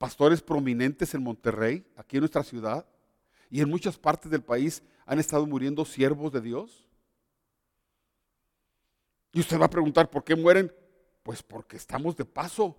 pastores 0.00 0.40
prominentes 0.40 1.12
en 1.12 1.22
Monterrey, 1.22 1.84
aquí 1.94 2.16
en 2.16 2.22
nuestra 2.22 2.42
ciudad, 2.42 2.86
y 3.50 3.60
en 3.60 3.68
muchas 3.68 3.98
partes 3.98 4.30
del 4.30 4.42
país 4.42 4.82
han 5.04 5.18
estado 5.18 5.46
muriendo 5.46 5.84
siervos 5.84 6.32
de 6.32 6.40
Dios. 6.40 6.88
Y 9.32 9.40
usted 9.40 9.60
va 9.60 9.66
a 9.66 9.70
preguntar, 9.70 10.10
¿por 10.10 10.24
qué 10.24 10.34
mueren? 10.34 10.72
Pues 11.22 11.42
porque 11.42 11.76
estamos 11.76 12.16
de 12.16 12.24
paso. 12.24 12.76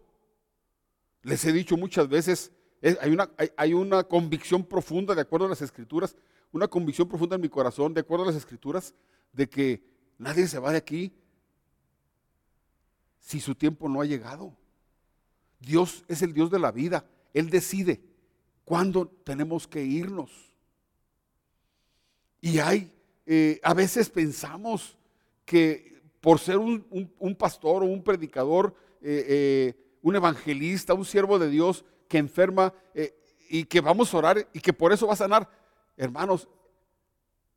Les 1.24 1.44
he 1.46 1.54
dicho 1.54 1.78
muchas 1.78 2.08
veces, 2.08 2.52
hay 3.00 3.12
una, 3.12 3.30
hay 3.56 3.74
una 3.74 4.04
convicción 4.04 4.66
profunda, 4.66 5.16
de 5.16 5.22
acuerdo 5.22 5.46
a 5.46 5.50
las 5.50 5.62
escrituras, 5.62 6.16
una 6.52 6.68
convicción 6.68 7.08
profunda 7.08 7.36
en 7.36 7.42
mi 7.42 7.50
corazón, 7.50 7.94
de 7.94 8.02
acuerdo 8.02 8.24
a 8.24 8.28
las 8.28 8.36
escrituras, 8.36 8.94
de 9.32 9.48
que 9.48 9.84
nadie 10.18 10.48
se 10.48 10.60
va 10.60 10.72
de 10.72 10.78
aquí 10.78 11.14
si 13.20 13.40
su 13.40 13.56
tiempo 13.56 13.88
no 13.88 14.02
ha 14.02 14.06
llegado. 14.06 14.58
Dios 15.60 16.04
es 16.08 16.22
el 16.22 16.34
Dios 16.34 16.50
de 16.50 16.60
la 16.60 16.72
vida. 16.72 17.06
Él 17.34 17.50
decide 17.50 18.02
cuándo 18.66 19.08
tenemos 19.08 19.68
que 19.68 19.84
irnos. 19.84 20.32
Y 22.42 22.58
hay, 22.58 22.92
eh, 23.26 23.60
a 23.64 23.74
veces 23.74 24.10
pensamos 24.10 24.98
que 25.46 26.01
por 26.22 26.40
ser 26.40 26.58
un, 26.58 27.36
pastor 27.38 27.84
o 27.84 27.88
un 27.88 28.04
predicador, 28.04 28.74
eh, 29.02 29.26
eh, 29.28 29.98
un 30.02 30.16
evangelista, 30.16 30.94
un 30.94 31.06
siervo 31.06 31.38
de 31.38 31.50
Dios 31.50 31.84
que 32.08 32.18
enferma 32.18 32.74
y 33.50 33.66
que 33.66 33.82
vamos 33.82 34.14
a 34.14 34.18
orar 34.18 34.48
y 34.54 34.60
que 34.62 34.72
por 34.72 34.94
eso 34.94 35.08
va 35.08 35.14
a 35.14 35.18
sanar, 35.18 35.50
hermanos, 35.98 36.48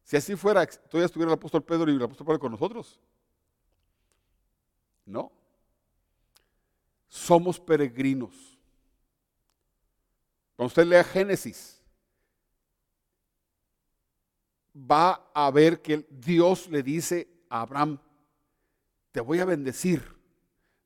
si 0.03 0.17
así 0.17 0.35
fuera, 0.35 0.67
todavía 0.67 1.07
estuviera 1.07 1.31
el 1.31 1.39
apóstol 1.39 1.63
Pedro 1.63 1.91
y 1.91 1.95
el 1.95 2.03
apóstol 2.03 2.27
Pedro 2.27 2.41
con 2.41 2.53
nosotros. 2.53 3.01
No 5.07 5.31
somos 7.15 7.61
peregrinos. 7.61 8.59
Cuando 10.57 10.67
usted 10.67 10.85
lea 10.85 11.05
Génesis, 11.05 11.81
va 14.75 15.31
a 15.33 15.49
ver 15.53 15.81
que 15.81 16.05
Dios 16.11 16.69
le 16.69 16.83
dice 16.83 17.29
a 17.49 17.61
Abraham, 17.61 18.01
te 19.15 19.21
voy 19.21 19.39
a 19.39 19.45
bendecir, 19.45 20.03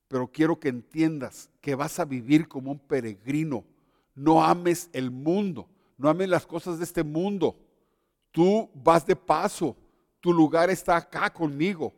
pero 0.06 0.30
quiero 0.30 0.60
que 0.60 0.68
entiendas 0.68 1.48
que 1.62 1.74
vas 1.74 1.98
a 1.98 2.04
vivir 2.04 2.46
como 2.46 2.70
un 2.70 2.78
peregrino. 2.78 3.64
No 4.14 4.44
ames 4.44 4.90
el 4.92 5.10
mundo, 5.10 5.66
no 5.96 6.10
ames 6.10 6.28
las 6.28 6.44
cosas 6.44 6.76
de 6.76 6.84
este 6.84 7.02
mundo. 7.02 7.58
Tú 8.30 8.68
vas 8.74 9.06
de 9.06 9.16
paso, 9.16 9.74
tu 10.20 10.30
lugar 10.34 10.68
está 10.68 10.98
acá 10.98 11.32
conmigo. 11.32 11.94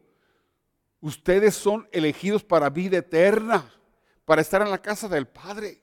Ustedes 1.01 1.57
son 1.57 1.89
elegidos 1.91 2.45
para 2.45 2.71
vida 2.71 2.99
eterna 2.99 3.69
para 4.25 4.41
estar 4.41 4.63
en 4.63 4.71
la 4.71 4.81
casa 4.81 5.09
del 5.09 5.27
Padre. 5.27 5.83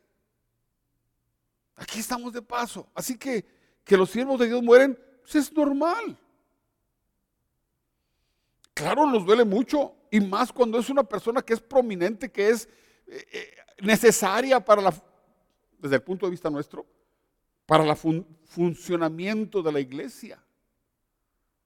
aquí 1.75 2.00
estamos 2.00 2.32
de 2.32 2.42
paso. 2.42 2.88
Así 2.96 3.18
que 3.18 3.46
que 3.84 3.98
los 3.98 4.12
siervos 4.12 4.39
de 4.39 4.48
Dios 4.48 4.63
mueren, 4.63 4.98
pues 5.24 5.36
es 5.36 5.51
normal. 5.51 6.18
Claro, 8.74 9.06
nos 9.08 9.25
duele 9.25 9.44
mucho 9.44 9.97
y 10.12 10.20
más 10.20 10.52
cuando 10.52 10.80
es 10.80 10.90
una 10.90 11.04
persona 11.04 11.42
que 11.42 11.54
es 11.54 11.60
prominente, 11.60 12.32
que 12.32 12.50
es 12.50 12.70
eh, 13.08 13.26
eh, 13.32 13.56
necesaria 13.82 14.64
para 14.64 14.82
la, 14.82 14.94
desde 15.80 15.96
el 15.96 16.02
punto 16.02 16.26
de 16.26 16.32
vista 16.32 16.50
nuestro, 16.50 16.86
para 17.66 17.84
el 17.84 18.26
funcionamiento 18.46 19.62
de 19.62 19.72
la 19.72 19.80
iglesia. 19.80 20.42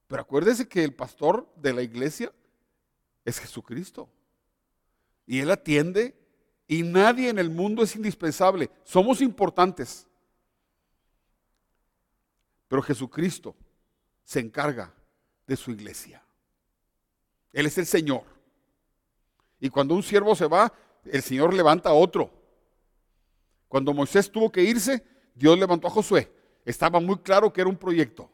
Pero 0.08 0.24
acuérdese 0.24 0.68
que 0.68 0.84
el 0.84 0.94
pastor 0.94 1.48
de 1.56 1.74
la 1.74 1.82
iglesia 1.82 2.34
es 3.24 3.40
Jesucristo. 3.40 4.10
Y 5.26 5.40
Él 5.40 5.52
atiende 5.52 6.16
y 6.68 6.84
nadie 6.84 7.30
en 7.30 7.40
el 7.40 7.50
mundo 7.50 7.84
es 7.84 7.96
indispensable. 7.96 8.70
Somos 8.84 9.22
importantes. 9.22 10.08
Pero 12.68 12.82
Jesucristo 12.82 13.56
se 14.24 14.40
encarga 14.40 14.94
de 15.46 15.56
su 15.56 15.72
iglesia. 15.72 16.24
Él 17.54 17.66
es 17.66 17.78
el 17.78 17.86
Señor. 17.86 18.24
Y 19.60 19.70
cuando 19.70 19.94
un 19.94 20.04
siervo 20.04 20.36
se 20.36 20.48
va, 20.48 20.74
el 21.06 21.22
Señor 21.22 21.54
levanta 21.54 21.90
a 21.90 21.94
otro. 21.94 22.32
Cuando 23.68 23.94
Moisés 23.94 24.32
tuvo 24.32 24.52
que 24.52 24.64
irse, 24.64 25.06
Dios 25.36 25.58
levantó 25.58 25.88
a 25.88 25.92
Josué. 25.92 26.32
Estaba 26.66 27.00
muy 27.00 27.20
claro 27.20 27.52
que 27.52 27.62
era 27.62 27.70
un 27.70 27.78
proyecto. 27.78 28.30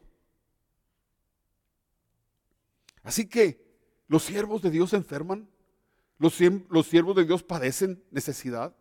Así 3.02 3.28
que 3.28 3.64
los 4.06 4.22
siervos 4.22 4.62
de 4.62 4.70
Dios 4.70 4.90
se 4.90 4.96
enferman, 4.96 5.48
los, 6.18 6.38
los 6.68 6.86
siervos 6.86 7.14
de 7.16 7.24
Dios 7.24 7.42
padecen 7.42 8.02
necesidad, 8.10 8.74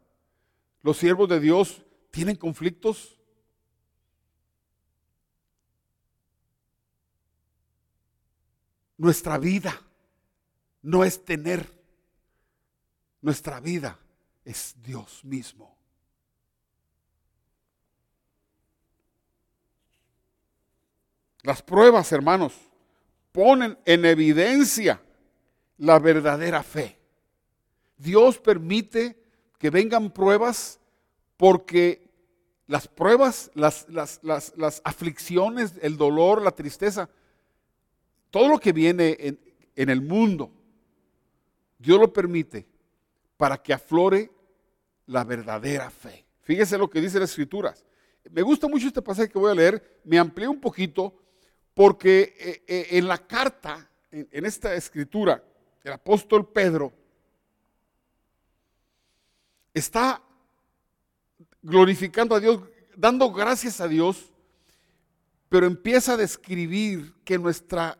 los 0.81 0.97
siervos 0.97 1.29
de 1.29 1.39
Dios 1.39 1.85
tienen 2.11 2.35
conflictos. 2.35 3.19
Nuestra 8.97 9.37
vida 9.37 9.86
no 10.87 11.03
es 11.03 11.25
tener, 11.25 11.69
nuestra 13.21 13.59
vida 13.59 13.99
es 14.45 14.73
Dios 14.81 15.19
mismo. 15.25 15.75
Las 21.41 21.61
pruebas, 21.61 22.09
hermanos, 22.13 22.53
ponen 23.33 23.77
en 23.83 24.05
evidencia 24.05 25.01
la 25.77 25.99
verdadera 25.99 26.63
fe. 26.63 26.97
Dios 27.97 28.39
permite 28.39 29.21
que 29.59 29.69
vengan 29.69 30.09
pruebas 30.09 30.79
porque 31.35 32.09
las 32.65 32.87
pruebas, 32.87 33.51
las, 33.55 33.87
las, 33.89 34.81
aflicciones, 34.85 35.73
el 35.81 35.97
dolor, 35.97 36.41
la 36.41 36.51
tristeza, 36.51 37.09
todo 38.31 38.47
lo 38.47 38.57
que 38.57 38.71
viene 38.71 39.17
en, 39.19 39.37
en 39.75 39.89
el 39.89 40.01
mundo, 40.01 40.53
Dios 41.77 41.99
lo 41.99 42.11
permite 42.11 42.67
para 43.37 43.61
que 43.61 43.73
aflore 43.73 44.31
la 45.05 45.23
verdadera 45.23 45.89
fe. 45.89 46.25
Fíjese 46.41 46.77
lo 46.77 46.89
que 46.89 47.01
dice 47.01 47.19
la 47.19 47.25
Escrituras. 47.25 47.85
Me 48.31 48.41
gusta 48.41 48.67
mucho 48.67 48.87
este 48.87 49.01
pasaje 49.01 49.29
que 49.29 49.39
voy 49.39 49.51
a 49.51 49.55
leer, 49.55 50.01
me 50.03 50.17
amplié 50.17 50.47
un 50.47 50.59
poquito 50.59 51.13
porque 51.73 52.35
eh, 52.39 52.63
eh, 52.67 52.87
en 52.91 53.07
la 53.07 53.19
carta, 53.19 53.89
en, 54.11 54.45
esta 54.45 54.73
escritura, 54.73 55.43
el 55.83 55.93
apóstol 55.93 56.51
Pedro 56.51 56.91
está 59.73 60.21
glorificando 61.61 62.35
a 62.35 62.39
Dios, 62.39 62.61
dando 62.95 63.31
gracias 63.31 63.79
a 63.79 63.87
Dios, 63.87 64.33
pero 65.49 65.67
empieza 65.67 66.13
a 66.13 66.17
describir 66.17 67.13
que 67.23 67.37
nuestra, 67.37 67.97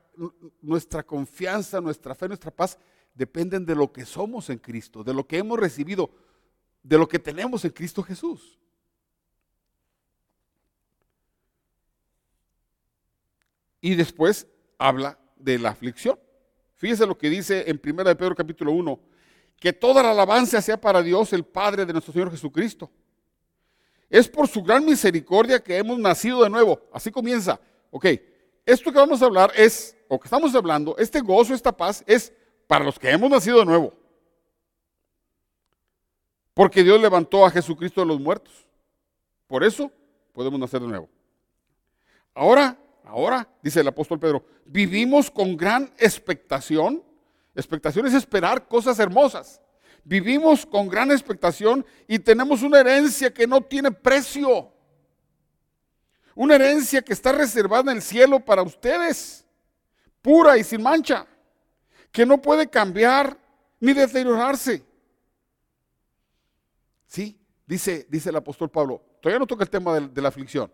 nuestra 0.62 1.04
confianza, 1.04 1.80
nuestra 1.80 2.16
fe, 2.16 2.28
nuestra 2.28 2.52
paz 2.52 2.78
dependen 3.18 3.66
de 3.66 3.76
lo 3.76 3.92
que 3.92 4.06
somos 4.06 4.50
en 4.50 4.60
Cristo, 4.60 5.04
de 5.04 5.14
lo 5.14 5.26
que 5.26 5.40
hemos 5.40 5.60
recibido, 5.60 6.12
de 6.84 6.98
lo 6.98 7.08
que 7.08 7.18
tenemos 7.18 7.66
en 7.66 7.72
Cristo 7.72 8.04
Jesús. 8.04 8.60
Y 13.82 13.96
después 13.96 14.48
habla 14.78 15.20
de 15.36 15.58
la 15.58 15.70
aflicción. 15.70 16.20
Fíjese 16.76 17.08
lo 17.08 17.18
que 17.18 17.30
dice 17.30 17.64
en 17.68 17.82
1 17.84 18.04
de 18.04 18.16
Pedro 18.16 18.36
capítulo 18.36 18.72
1, 18.72 19.00
que 19.60 19.74
toda 19.74 20.04
la 20.04 20.12
alabanza 20.12 20.62
sea 20.62 20.80
para 20.80 21.02
Dios, 21.02 21.34
el 21.34 21.44
Padre 21.44 21.86
de 21.86 21.94
nuestro 21.94 22.14
Señor 22.14 22.30
Jesucristo. 22.30 22.92
Es 24.10 24.30
por 24.30 24.48
su 24.48 24.62
gran 24.62 24.86
misericordia 24.86 25.60
que 25.60 25.78
hemos 25.78 25.98
nacido 25.98 26.44
de 26.44 26.52
nuevo. 26.52 26.80
Así 26.94 27.10
comienza. 27.10 27.60
Ok, 27.90 28.06
esto 28.64 28.92
que 28.92 29.00
vamos 29.00 29.24
a 29.24 29.26
hablar 29.26 29.52
es, 29.56 29.98
o 30.08 30.20
que 30.20 30.28
estamos 30.28 30.54
hablando, 30.54 30.96
este 31.00 31.20
gozo, 31.20 31.56
esta 31.56 31.76
paz, 31.76 32.04
es 32.06 32.32
para 32.68 32.86
los 32.86 33.00
que 33.00 33.10
hemos 33.10 33.30
nacido 33.30 33.60
de 33.60 33.66
nuevo. 33.66 33.94
Porque 36.54 36.84
Dios 36.84 37.00
levantó 37.02 37.46
a 37.46 37.52
Jesucristo 37.52 38.02
de 38.02 38.08
los 38.08 38.20
muertos. 38.20 38.68
Por 39.48 39.64
eso 39.64 39.92
podemos 40.34 40.60
nacer 40.60 40.82
de 40.82 40.88
nuevo. 40.88 41.10
Ahora 42.34 42.78
Ahora, 43.08 43.48
dice 43.64 43.80
el 43.80 43.88
apóstol 43.88 44.20
Pedro, 44.20 44.46
vivimos 44.66 45.32
con 45.32 45.56
gran 45.56 45.94
expectación. 45.98 47.02
Expectación 47.56 48.06
es 48.06 48.14
esperar 48.14 48.68
cosas 48.68 49.00
hermosas. 49.00 49.62
Vivimos 50.04 50.66
con 50.66 50.90
gran 50.90 51.12
expectación 51.12 51.86
y 52.08 52.20
tenemos 52.20 52.64
una 52.64 52.82
herencia 52.82 53.34
que 53.34 53.48
no 53.48 53.62
tiene 53.62 53.92
precio. 53.92 54.72
Una 56.36 56.56
herencia 56.56 57.02
que 57.02 57.14
está 57.14 57.32
reservada 57.32 57.92
en 57.92 57.98
el 57.98 58.04
cielo 58.04 58.42
para 58.42 58.62
ustedes, 58.62 59.46
pura 60.22 60.58
y 60.58 60.64
sin 60.64 60.84
mancha, 60.84 61.26
que 62.18 62.26
no 62.26 62.42
puede 62.42 62.68
cambiar 62.68 63.38
ni 63.80 63.94
deteriorarse. 63.94 64.84
Sí, 67.06 67.40
dice, 67.68 68.08
dice 68.10 68.32
el 68.32 68.38
apóstol 68.38 68.72
Pablo, 68.72 69.04
todavía 69.22 69.38
no 69.38 69.46
toca 69.46 69.64
el 69.64 69.70
tema 69.70 69.94
de, 69.94 70.08
de 70.08 70.20
la 70.24 70.30
aflicción, 70.30 70.72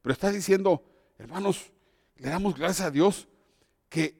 pero 0.00 0.14
está 0.14 0.30
diciendo, 0.30 0.82
hermanos, 1.18 1.70
le 2.16 2.30
damos 2.30 2.56
gracias 2.56 2.88
a 2.88 2.90
Dios 2.90 3.28
que 3.90 4.18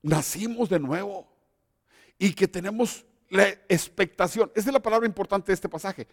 nacimos 0.00 0.68
de 0.68 0.78
nuevo 0.78 1.26
y 2.20 2.32
que 2.34 2.46
tenemos 2.46 3.04
la 3.28 3.48
expectación. 3.68 4.52
Esa 4.54 4.68
es 4.68 4.72
la 4.72 4.80
palabra 4.80 5.08
importante 5.08 5.48
de 5.48 5.54
este 5.54 5.68
pasaje. 5.68 6.06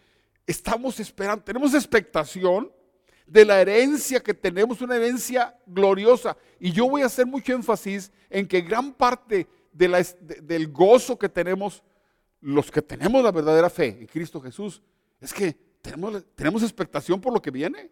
Estamos 0.44 0.98
esperando, 0.98 1.44
tenemos 1.44 1.72
expectación 1.72 2.72
de 3.28 3.44
la 3.44 3.60
herencia 3.60 4.18
que 4.18 4.34
tenemos, 4.34 4.80
una 4.80 4.96
herencia 4.96 5.56
gloriosa. 5.64 6.36
Y 6.58 6.72
yo 6.72 6.88
voy 6.88 7.02
a 7.02 7.06
hacer 7.06 7.26
mucho 7.26 7.52
énfasis 7.52 8.10
en 8.28 8.48
que 8.48 8.60
gran 8.60 8.92
parte 8.92 9.46
del 9.74 10.72
gozo 10.72 11.18
que 11.18 11.28
tenemos, 11.28 11.82
los 12.40 12.70
que 12.70 12.80
tenemos 12.80 13.22
la 13.22 13.32
verdadera 13.32 13.68
fe 13.68 13.98
en 14.00 14.06
Cristo 14.06 14.40
Jesús, 14.40 14.80
es 15.20 15.32
que 15.32 15.56
tenemos, 15.82 16.24
tenemos 16.34 16.62
expectación 16.62 17.20
por 17.20 17.34
lo 17.34 17.42
que 17.42 17.50
viene 17.50 17.90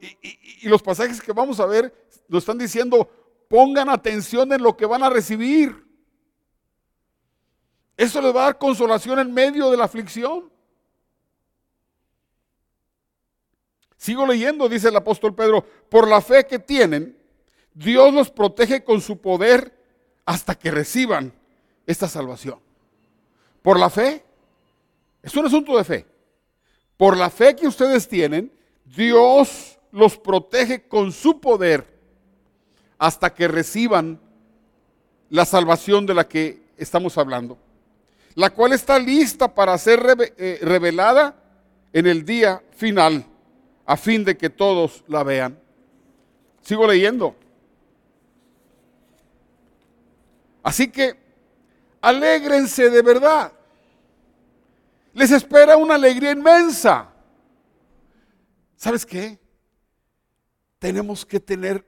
y, 0.00 0.68
los 0.68 0.82
pasajes 0.82 1.20
que 1.20 1.32
vamos 1.32 1.60
a 1.60 1.66
ver 1.66 1.94
nos 2.28 2.42
están 2.42 2.58
diciendo, 2.58 3.08
pongan 3.48 3.88
atención 3.88 4.52
en 4.52 4.62
lo 4.62 4.76
que 4.76 4.86
van 4.86 5.02
a 5.02 5.10
recibir. 5.10 5.86
Eso 7.96 8.20
les 8.20 8.34
va 8.34 8.42
a 8.42 8.44
dar 8.44 8.58
consolación 8.58 9.18
en 9.18 9.32
medio 9.32 9.70
de 9.70 9.76
la 9.76 9.84
aflicción. 9.84 10.52
Sigo 13.96 14.26
leyendo, 14.26 14.68
dice 14.68 14.88
el 14.88 14.96
apóstol 14.96 15.34
Pedro, 15.34 15.64
por 15.88 16.06
la 16.06 16.20
fe 16.20 16.46
que 16.46 16.58
tienen, 16.58 17.17
Dios 17.78 18.12
los 18.12 18.28
protege 18.28 18.82
con 18.82 19.00
su 19.00 19.18
poder 19.18 19.72
hasta 20.24 20.56
que 20.56 20.72
reciban 20.72 21.32
esta 21.86 22.08
salvación. 22.08 22.58
Por 23.62 23.78
la 23.78 23.88
fe, 23.88 24.24
es 25.22 25.36
un 25.36 25.46
asunto 25.46 25.76
de 25.76 25.84
fe. 25.84 26.06
Por 26.96 27.16
la 27.16 27.30
fe 27.30 27.54
que 27.54 27.68
ustedes 27.68 28.08
tienen, 28.08 28.52
Dios 28.84 29.78
los 29.92 30.18
protege 30.18 30.88
con 30.88 31.12
su 31.12 31.40
poder 31.40 31.86
hasta 32.98 33.32
que 33.32 33.46
reciban 33.46 34.20
la 35.30 35.44
salvación 35.44 36.04
de 36.04 36.14
la 36.14 36.26
que 36.26 36.60
estamos 36.76 37.16
hablando, 37.16 37.58
la 38.34 38.50
cual 38.50 38.72
está 38.72 38.98
lista 38.98 39.54
para 39.54 39.78
ser 39.78 40.34
eh, 40.36 40.58
revelada 40.62 41.36
en 41.92 42.08
el 42.08 42.24
día 42.24 42.60
final, 42.72 43.24
a 43.86 43.96
fin 43.96 44.24
de 44.24 44.36
que 44.36 44.50
todos 44.50 45.04
la 45.06 45.22
vean. 45.22 45.60
Sigo 46.62 46.84
leyendo. 46.84 47.36
Así 50.68 50.88
que 50.88 51.16
alégrense 52.02 52.90
de 52.90 53.00
verdad. 53.00 53.50
Les 55.14 55.30
espera 55.30 55.78
una 55.78 55.94
alegría 55.94 56.30
inmensa 56.30 57.10
¿Sabes 58.76 59.06
qué? 59.06 59.38
Tenemos 60.78 61.24
que 61.24 61.40
tener, 61.40 61.82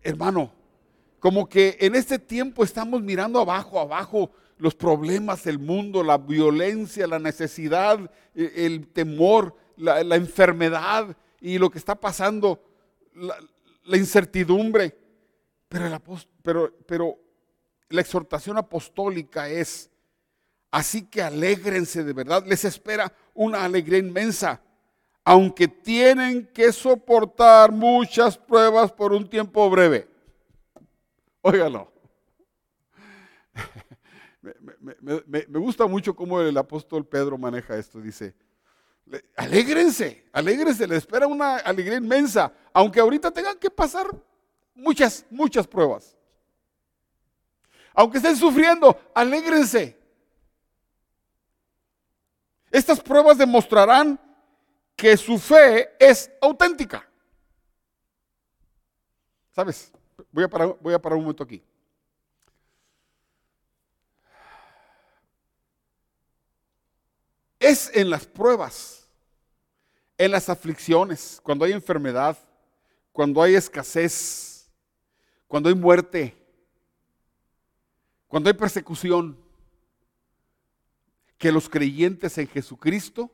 hermano, 0.00 0.50
como 1.20 1.46
que 1.50 1.76
en 1.80 1.94
este 1.94 2.18
tiempo 2.18 2.64
estamos 2.64 3.02
mirando 3.02 3.40
abajo, 3.40 3.78
abajo, 3.78 4.30
los 4.56 4.74
problemas 4.74 5.44
del 5.44 5.58
mundo, 5.58 6.02
la 6.02 6.16
violencia, 6.16 7.06
la 7.06 7.18
necesidad, 7.18 8.10
e, 8.34 8.64
el 8.64 8.88
temor, 8.88 9.54
la, 9.76 10.16
enfermedad 10.16 11.14
y 11.42 11.58
lo 11.58 11.68
que 11.68 11.78
está 11.78 11.94
pasando, 11.94 12.64
la, 13.12 13.96
incertidumbre. 13.98 14.96
Pero, 15.68 16.02
pero, 16.42 16.74
pero 16.86 17.27
la 17.88 18.00
exhortación 18.00 18.58
apostólica 18.58 19.48
es, 19.48 19.90
así 20.70 21.06
que 21.06 21.22
alégrense 21.22 22.04
de 22.04 22.12
verdad, 22.12 22.44
les 22.46 22.64
espera 22.64 23.12
una 23.34 23.64
alegría 23.64 23.98
inmensa, 23.98 24.60
aunque 25.24 25.68
tienen 25.68 26.46
que 26.46 26.72
soportar 26.72 27.72
muchas 27.72 28.36
pruebas 28.36 28.92
por 28.92 29.12
un 29.12 29.28
tiempo 29.28 29.68
breve. 29.70 30.08
Óigalo. 31.42 31.92
Me, 35.00 35.58
gusta 35.58 35.86
mucho 35.86 36.14
cómo 36.14 36.40
el 36.40 36.56
apóstol 36.56 37.06
Pedro 37.06 37.36
maneja 37.36 37.76
esto. 37.76 38.00
Dice, 38.00 38.34
alégrense, 39.36 40.24
alégrense, 40.32 40.86
les 40.86 40.98
espera 40.98 41.26
una 41.26 41.56
alegría 41.56 41.98
inmensa, 41.98 42.52
aunque 42.72 43.00
ahorita 43.00 43.30
tengan 43.30 43.58
que 43.58 43.70
pasar 43.70 44.06
muchas, 44.74 45.26
muchas 45.30 45.66
pruebas. 45.66 46.17
Aunque 47.98 48.18
estén 48.18 48.36
sufriendo, 48.36 48.96
alégrense. 49.12 49.98
Estas 52.70 53.00
pruebas 53.00 53.36
demostrarán 53.36 54.20
que 54.94 55.16
su 55.16 55.36
fe 55.36 55.96
es 55.98 56.30
auténtica. 56.40 57.04
¿Sabes? 59.50 59.90
Voy 60.30 60.44
a 60.44 60.48
parar, 60.48 60.76
voy 60.80 60.94
a 60.94 61.02
parar 61.02 61.16
un 61.16 61.24
momento 61.24 61.42
aquí. 61.42 61.60
Es 67.58 67.90
en 67.92 68.10
las 68.10 68.24
pruebas, 68.24 69.08
en 70.16 70.30
las 70.30 70.48
aflicciones, 70.48 71.40
cuando 71.42 71.64
hay 71.64 71.72
enfermedad, 71.72 72.38
cuando 73.10 73.42
hay 73.42 73.56
escasez, 73.56 74.70
cuando 75.48 75.68
hay 75.68 75.74
muerte, 75.74 76.38
cuando 78.28 78.48
hay 78.48 78.54
persecución, 78.54 79.36
que 81.38 81.52
los 81.52 81.68
creyentes 81.68 82.36
en 82.38 82.48
Jesucristo 82.48 83.30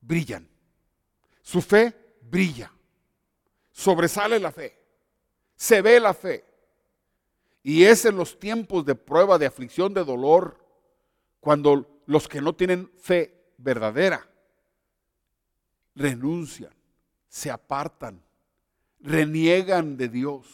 brillan. 0.00 0.46
Su 1.42 1.62
fe 1.62 1.94
brilla. 2.20 2.70
Sobresale 3.72 4.38
la 4.38 4.52
fe. 4.52 4.78
Se 5.56 5.80
ve 5.82 5.98
la 5.98 6.14
fe. 6.14 6.44
Y 7.62 7.84
es 7.84 8.04
en 8.04 8.16
los 8.16 8.38
tiempos 8.38 8.84
de 8.84 8.94
prueba, 8.94 9.38
de 9.38 9.46
aflicción, 9.46 9.92
de 9.92 10.04
dolor, 10.04 10.58
cuando 11.40 12.02
los 12.06 12.28
que 12.28 12.40
no 12.40 12.54
tienen 12.54 12.90
fe 12.98 13.52
verdadera 13.56 14.26
renuncian, 15.94 16.72
se 17.28 17.50
apartan, 17.50 18.22
reniegan 19.00 19.96
de 19.96 20.08
Dios. 20.08 20.46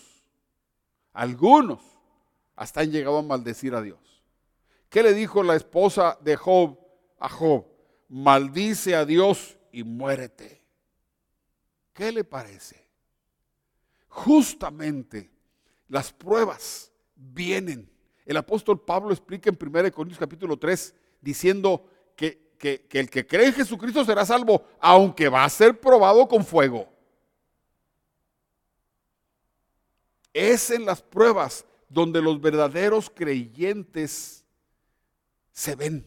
Algunos 1.12 1.95
hasta 2.56 2.80
han 2.80 2.90
llegado 2.90 3.18
a 3.18 3.22
maldecir 3.22 3.74
a 3.74 3.82
Dios. 3.82 3.98
¿Qué 4.88 5.02
le 5.02 5.12
dijo 5.12 5.42
la 5.42 5.54
esposa 5.54 6.18
de 6.22 6.36
Job 6.36 6.78
a 7.18 7.28
Job? 7.28 7.66
Maldice 8.08 8.96
a 8.96 9.04
Dios 9.04 9.58
y 9.72 9.84
muérete. 9.84 10.64
¿Qué 11.92 12.10
le 12.12 12.24
parece? 12.24 12.86
Justamente 14.08 15.30
las 15.88 16.12
pruebas 16.12 16.90
vienen. 17.14 17.90
El 18.24 18.36
apóstol 18.36 18.80
Pablo 18.80 19.12
explica 19.12 19.50
en 19.50 19.58
1 19.60 19.92
Corintios 19.92 20.18
capítulo 20.18 20.58
3 20.58 20.94
diciendo 21.20 21.88
que, 22.16 22.54
que, 22.58 22.86
el 22.92 23.10
que 23.10 23.26
cree 23.26 23.46
en 23.46 23.52
Jesucristo 23.52 24.04
será 24.04 24.24
salvo, 24.24 24.64
aunque 24.80 25.28
va 25.28 25.44
a 25.44 25.50
ser 25.50 25.78
probado 25.78 26.26
con 26.26 26.44
fuego. 26.44 26.88
Es 30.32 30.70
en 30.70 30.84
las 30.84 31.02
pruebas 31.02 31.64
donde 31.96 32.20
los 32.20 32.38
verdaderos 32.42 33.08
creyentes 33.08 34.44
se 35.50 35.74
ven, 35.74 36.06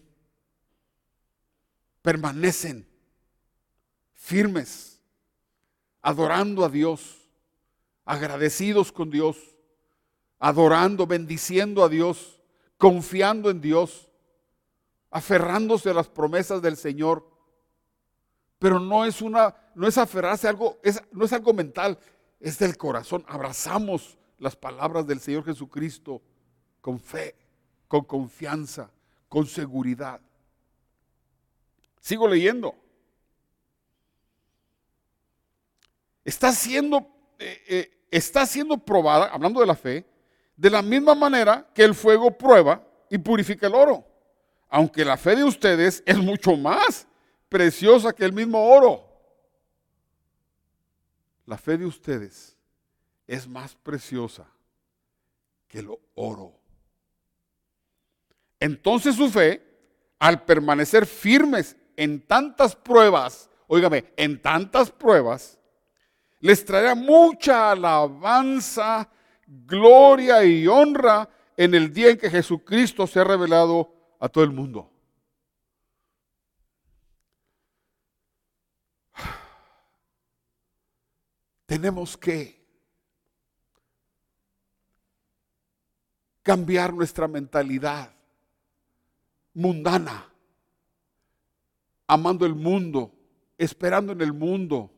permanecen 2.04 2.88
firmes, 4.14 5.02
adorando 6.04 6.64
a 6.64 6.70
Dios, 6.70 7.28
agradecidos 8.06 8.92
con 8.92 9.10
Dios, 9.10 9.36
adorando, 10.38 11.08
bendiciendo 11.08 11.84
a 11.84 11.90
Dios, 11.90 12.40
confiando 12.78 13.50
en 13.50 13.60
Dios 13.60 14.12
aferrándose 15.10 15.90
a 15.90 15.96
las 15.96 16.08
promesas 16.08 16.62
del 16.62 16.78
Señor. 16.78 17.28
Pero 18.60 18.80
no 18.80 19.06
es 19.06 19.24
una, 19.24 19.56
no 19.74 19.88
es 19.88 19.98
aferrarse 19.98 20.46
a 20.46 20.52
algo, 20.52 20.80
es, 20.84 21.02
no 21.12 21.26
es 21.26 21.34
algo 21.34 21.52
mental, 21.52 21.98
es 22.40 22.60
del 22.60 22.78
corazón. 22.78 23.26
Abrazamos 23.28 24.19
las 24.40 24.56
palabras 24.56 25.06
del 25.06 25.20
Señor 25.20 25.46
Jesucristo 25.46 26.22
con 26.82 27.00
fe, 27.00 27.36
con 27.88 28.04
confianza, 28.04 28.90
con 29.28 29.46
seguridad. 29.46 30.20
Sigo 32.00 32.28
leyendo. 32.28 32.76
Está 36.26 36.52
siendo, 36.52 37.08
eh, 37.38 37.64
eh, 37.68 38.06
está 38.12 38.46
siendo 38.46 38.78
probada, 38.78 39.26
hablando 39.28 39.60
de 39.60 39.68
la 39.68 39.76
fe, 39.76 40.06
de 40.56 40.70
la 40.70 40.82
misma 40.82 41.16
manera 41.16 41.70
que 41.74 41.84
el 41.84 41.94
fuego 41.94 42.38
prueba 42.38 42.84
y 43.10 43.18
purifica 43.18 43.68
el 43.68 43.76
oro 43.76 44.10
aunque 44.70 45.04
la 45.04 45.18
fe 45.18 45.36
de 45.36 45.44
ustedes 45.44 46.04
es 46.06 46.18
mucho 46.18 46.56
más 46.56 47.08
preciosa 47.50 48.14
que 48.14 48.24
el 48.24 48.32
mismo 48.32 48.64
oro. 48.64 49.04
La 51.46 51.58
fe 51.58 51.78
de 51.78 51.86
ustedes 51.86 52.56
es 53.30 53.48
más 53.48 53.76
preciosa 53.76 54.46
que 55.68 55.80
el 55.80 55.90
oro. 56.16 56.60
Entonces 58.60 59.16
su 59.16 59.30
fe, 59.30 59.64
al 60.18 60.44
permanecer 60.46 61.06
firmes 61.06 61.76
en 61.96 62.26
tantas 62.26 62.76
pruebas, 62.76 63.52
óigame, 63.68 64.12
en 64.18 64.42
tantas 64.42 64.90
pruebas, 64.90 65.60
les 66.40 66.66
traerá 66.66 66.96
mucha 66.96 67.70
alabanza, 67.70 69.08
gloria 69.46 70.44
y 70.44 70.66
honra 70.66 71.30
en 71.56 71.76
el 71.76 71.94
día 71.94 72.10
en 72.10 72.18
que 72.18 72.32
Jesucristo 72.32 73.06
se 73.06 73.20
ha 73.20 73.24
revelado 73.24 73.94
a 74.20 74.28
todo 74.28 74.44
el 74.44 74.50
mundo. 74.50 74.92
Tenemos 81.68 82.18
que 82.18 82.59
cambiar 86.44 86.94
nuestra 86.94 87.28
mentalidad 87.28 88.12
mundana, 89.54 90.26
amando 92.08 92.46
el 92.46 92.56
mundo, 92.56 93.14
esperando 93.58 94.14
en 94.14 94.22
el 94.22 94.34
mundo, 94.34 94.92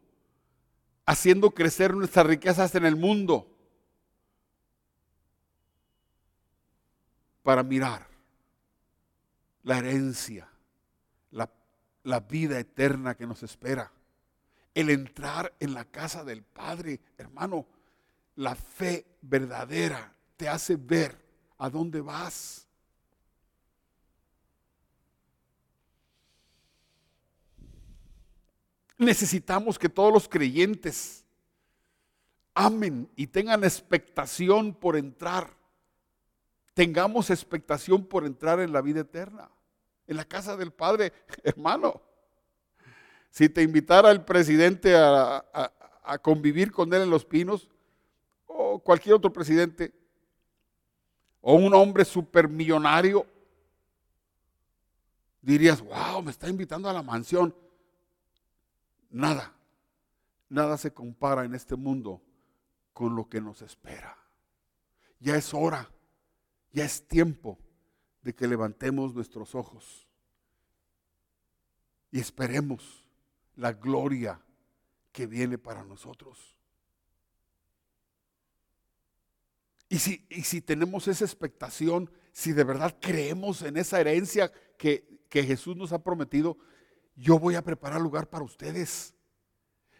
haciendo 1.05 1.51
crecer 1.51 1.93
nuestras 1.93 2.25
riquezas 2.25 2.73
en 2.75 2.85
el 2.85 2.95
mundo, 2.95 3.47
para 7.43 7.63
mirar 7.63 8.07
la 9.63 9.79
herencia, 9.79 10.47
la, 12.03 12.19
vida 12.19 12.57
eterna 12.59 13.15
que 13.15 13.27
nos 13.27 13.43
espera. 13.43 13.91
El 14.73 14.89
entrar 14.89 15.53
en 15.59 15.73
la 15.73 15.85
casa 15.85 16.23
del 16.23 16.43
Padre, 16.43 16.99
hermano, 17.17 17.67
la 18.37 18.55
fe 18.55 19.05
verdadera 19.21 20.13
te 20.37 20.49
hace 20.49 20.77
ver 20.77 21.15
a 21.61 21.69
dónde 21.69 22.01
vas. 22.01 22.67
Necesitamos 28.97 29.79
que 29.79 29.89
todos 29.89 30.13
los 30.13 30.27
creyentes 30.27 31.23
amen 32.53 33.09
y 33.15 33.27
tengan 33.27 33.63
expectación 33.63 34.73
por 34.73 34.95
entrar 34.95 35.61
tengamos 36.73 37.29
expectación 37.29 38.05
por 38.05 38.25
entrar 38.25 38.59
en 38.59 38.71
la 38.71 38.81
vida 38.81 39.01
eterna, 39.01 39.49
en 40.07 40.17
la 40.17 40.25
casa 40.25 40.55
del 40.55 40.71
Padre, 40.71 41.13
hermano. 41.43 42.01
Si 43.29 43.49
te 43.49 43.61
invitara 43.61 44.11
el 44.11 44.23
presidente 44.23 44.95
a, 44.95 45.43
convivir 46.21 46.71
con 46.71 46.93
él 46.93 47.03
en 47.03 47.09
los 47.09 47.23
pinos, 47.23 47.69
o 48.45 48.79
cualquier 48.79 49.15
otro 49.15 49.31
presidente, 49.31 49.93
o 51.41 51.55
un 51.55 51.73
hombre 51.73 52.05
supermillonario, 52.05 53.25
dirías, 55.41 55.81
wow, 55.81 56.21
me 56.21 56.31
está 56.31 56.47
invitando 56.47 56.89
a 56.89 56.93
la 56.93 57.01
mansión. 57.03 57.55
Nada, 59.09 59.53
nada 60.49 60.77
se 60.77 60.93
compara 60.93 61.43
en 61.43 61.55
este 61.55 61.75
mundo 61.75 62.21
con 62.93 63.15
lo 63.15 63.27
que 63.27 63.41
nos 63.41 63.61
espera. 63.61 64.17
Ya 65.19 65.35
es 65.35 65.53
hora 65.53 65.89
ya 66.73 66.85
es 66.85 67.07
tiempo 67.07 67.57
de 68.21 68.33
que 68.33 68.47
levantemos 68.47 69.13
nuestros 69.13 69.55
ojos 69.55 70.07
y 72.11 72.19
esperemos 72.19 73.09
la 73.55 73.73
gloria 73.73 74.41
que 75.11 75.27
viene 75.27 75.57
para 75.57 75.83
nosotros. 75.83 76.57
Y 79.91 79.99
si, 79.99 80.25
y 80.29 80.43
si 80.43 80.61
tenemos 80.61 81.09
esa 81.09 81.25
expectación, 81.25 82.09
si 82.31 82.53
de 82.53 82.63
verdad 82.63 82.95
creemos 83.01 83.61
en 83.61 83.75
esa 83.75 83.99
herencia 83.99 84.49
que, 84.77 85.19
que 85.27 85.43
Jesús 85.43 85.75
nos 85.75 85.91
ha 85.91 86.01
prometido, 86.01 86.57
yo 87.17 87.37
voy 87.37 87.55
a 87.55 87.61
preparar 87.61 87.99
lugar 87.99 88.29
para 88.29 88.45
ustedes. 88.45 89.13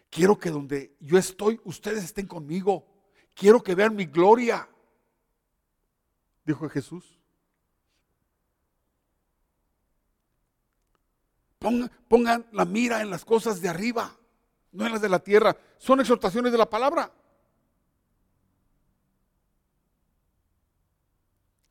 Quiero 0.08 0.38
que 0.38 0.48
donde 0.48 0.96
yo 0.98 1.18
estoy, 1.18 1.60
ustedes 1.64 2.04
estén 2.04 2.26
conmigo. 2.26 2.86
Quiero 3.34 3.62
que 3.62 3.74
vean 3.74 3.94
mi 3.94 4.06
gloria, 4.06 4.66
dijo 6.46 6.66
Jesús. 6.70 7.20
Pongan, 11.58 12.46
la 12.50 12.64
mira 12.64 13.02
en 13.02 13.10
las 13.10 13.26
cosas 13.26 13.60
de 13.60 13.68
arriba, 13.68 14.16
no 14.72 14.86
en 14.86 14.92
las 14.92 15.02
de 15.02 15.10
la 15.10 15.18
tierra. 15.18 15.54
Son 15.76 16.00
exhortaciones 16.00 16.50
de 16.50 16.56
la 16.56 16.70
palabra. 16.70 17.12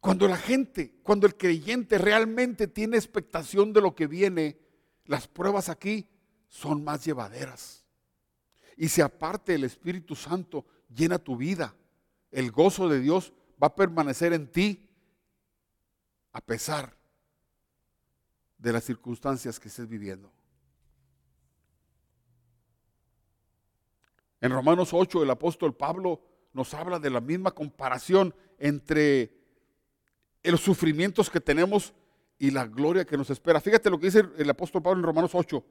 Cuando 0.01 0.27
la 0.27 0.35
gente, 0.35 0.95
cuando 1.03 1.27
el 1.27 1.37
creyente 1.37 1.99
realmente 1.99 2.67
tiene 2.67 2.97
expectación 2.97 3.71
de 3.71 3.81
lo 3.81 3.95
que 3.95 4.07
viene, 4.07 4.57
las 5.05 5.27
pruebas 5.27 5.69
aquí 5.69 6.09
son 6.47 6.83
más 6.83 7.05
llevaderas. 7.05 7.85
Y 8.75 8.89
si 8.89 8.99
aparte 9.01 9.53
el 9.53 9.63
Espíritu 9.63 10.15
Santo 10.15 10.65
llena 10.89 11.19
tu 11.19 11.37
vida, 11.37 11.75
el 12.31 12.51
gozo 12.51 12.89
de 12.89 12.99
Dios 12.99 13.31
va 13.61 13.67
a 13.67 13.75
permanecer 13.75 14.33
en 14.33 14.51
ti 14.51 14.89
a 16.31 16.41
pesar 16.41 16.97
de 18.57 18.73
las 18.73 18.83
circunstancias 18.83 19.59
que 19.59 19.67
estés 19.67 19.87
viviendo. 19.87 20.31
En 24.39 24.51
Romanos 24.51 24.89
8 24.93 25.21
el 25.21 25.29
apóstol 25.29 25.75
Pablo 25.75 26.21
nos 26.53 26.73
habla 26.73 26.97
de 26.97 27.11
la 27.11 27.21
misma 27.21 27.51
comparación 27.51 28.33
entre 28.57 29.40
los 30.43 30.61
sufrimientos 30.61 31.29
que 31.29 31.39
tenemos 31.39 31.93
y 32.39 32.49
la 32.51 32.65
gloria 32.65 33.05
que 33.05 33.17
nos 33.17 33.29
espera. 33.29 33.61
Fíjate 33.61 33.89
lo 33.89 33.99
que 33.99 34.07
dice 34.07 34.23
el 34.37 34.49
apóstol 34.49 34.81
Pablo 34.81 34.99
en 34.99 35.05
Romanos 35.05 35.31
8, 35.33 35.63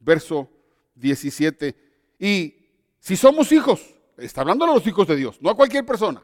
verso 0.00 0.48
17. 0.94 1.76
Y 2.18 2.54
si 2.98 3.16
somos 3.16 3.52
hijos, 3.52 3.82
está 4.16 4.40
hablando 4.40 4.64
a 4.64 4.74
los 4.74 4.86
hijos 4.86 5.06
de 5.06 5.16
Dios, 5.16 5.36
no 5.42 5.50
a 5.50 5.56
cualquier 5.56 5.84
persona. 5.84 6.22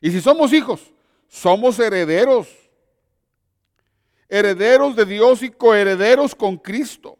Y 0.00 0.10
si 0.10 0.20
somos 0.20 0.52
hijos, 0.52 0.92
somos 1.26 1.78
herederos 1.78 2.48
herederos 4.28 4.94
de 4.94 5.04
Dios 5.06 5.42
y 5.42 5.50
coherederos 5.50 6.34
con 6.34 6.56
Cristo. 6.58 7.18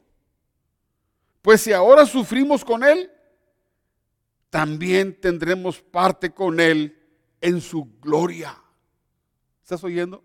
Pues 1.40 1.62
si 1.62 1.72
ahora 1.72 2.04
sufrimos 2.04 2.64
con 2.64 2.84
Él, 2.84 3.10
también 4.50 5.18
tendremos 5.18 5.80
parte 5.80 6.30
con 6.30 6.60
Él 6.60 6.96
en 7.40 7.60
su 7.60 7.88
gloria. 8.00 8.56
¿Estás 9.68 9.84
oyendo? 9.84 10.24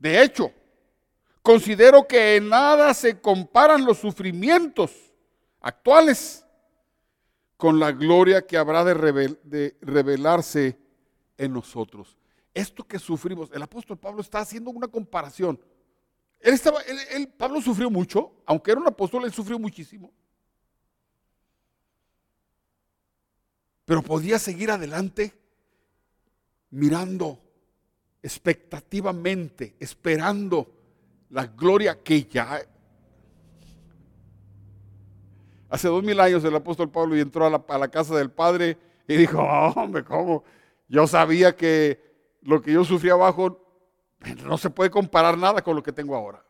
De 0.00 0.20
hecho, 0.20 0.50
considero 1.42 2.04
que 2.08 2.34
en 2.34 2.48
nada 2.48 2.92
se 2.92 3.20
comparan 3.20 3.84
los 3.84 3.98
sufrimientos 3.98 4.90
actuales 5.60 6.44
con 7.56 7.78
la 7.78 7.92
gloria 7.92 8.44
que 8.44 8.56
habrá 8.56 8.82
de, 8.84 9.76
revelarse 9.80 10.76
en 11.38 11.52
nosotros 11.52 12.18
esto 12.52 12.82
que 12.82 12.98
sufrimos, 12.98 13.48
el 13.52 13.62
apóstol 13.62 13.96
Pablo 13.96 14.22
está 14.22 14.40
haciendo 14.40 14.72
una 14.72 14.88
comparación. 14.88 15.60
Él 16.40 16.54
estaba, 16.54 16.80
él, 16.82 17.28
Pablo 17.28 17.60
sufrió 17.60 17.88
mucho, 17.88 18.42
aunque 18.44 18.72
era 18.72 18.80
un 18.80 18.88
apóstol, 18.88 19.24
él 19.24 19.32
sufrió 19.32 19.56
muchísimo. 19.56 20.12
Pero 23.84 24.02
podía 24.02 24.36
seguir 24.40 24.72
adelante 24.72 25.39
mirando 26.70 27.38
expectativamente, 28.22 29.76
esperando 29.78 30.70
la 31.30 31.46
gloria 31.46 32.02
que 32.02 32.24
ya... 32.24 32.60
Hace 35.68 35.86
dos 35.86 36.02
mil 36.02 36.18
años 36.18 36.42
el 36.44 36.54
apóstol 36.54 36.90
Pablo 36.90 37.14
entró 37.14 37.46
a 37.46 37.78
la, 37.78 37.88
casa 37.88 38.16
del 38.16 38.30
Padre 38.30 38.76
y 39.06 39.16
dijo, 39.16 39.38
hombre, 39.40 40.04
¿cómo? 40.04 40.42
Yo 40.88 41.06
sabía 41.06 41.54
que 41.54 42.00
lo 42.42 42.60
que 42.60 42.72
yo 42.72 42.84
sufrí 42.84 43.10
abajo 43.10 43.64
no 44.44 44.58
se 44.58 44.70
puede 44.70 44.90
comparar 44.90 45.38
nada 45.38 45.62
con 45.62 45.76
lo 45.76 45.82
que 45.82 45.92
tengo 45.92 46.16
ahora. 46.16 46.44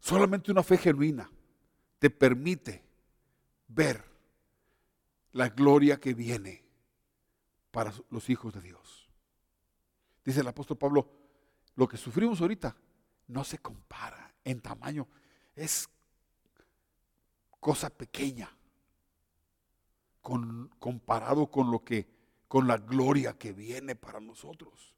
Solamente 0.00 0.50
una 0.50 0.62
fe 0.62 0.76
genuina 0.76 1.30
te 1.98 2.10
permite 2.10 2.83
ver 3.68 4.04
la 5.32 5.48
gloria 5.48 6.00
que 6.00 6.14
viene 6.14 6.64
para 7.70 7.92
los 8.10 8.30
hijos 8.30 8.54
de 8.54 8.60
Dios. 8.60 9.08
Dice 10.24 10.40
el 10.40 10.48
apóstol 10.48 10.78
Pablo, 10.78 11.10
lo 11.74 11.88
que 11.88 11.96
sufrimos 11.96 12.40
ahorita 12.40 12.76
no 13.28 13.44
se 13.44 13.58
compara 13.58 14.34
en 14.44 14.60
tamaño, 14.60 15.08
es 15.54 15.88
cosa 17.60 17.90
pequeña 17.90 18.50
comparado 20.78 21.50
con 21.50 21.70
lo 21.70 21.84
que, 21.84 22.08
con 22.48 22.66
la 22.66 22.78
gloria 22.78 23.36
que 23.36 23.52
viene 23.52 23.94
para 23.94 24.20
nosotros. 24.20 24.94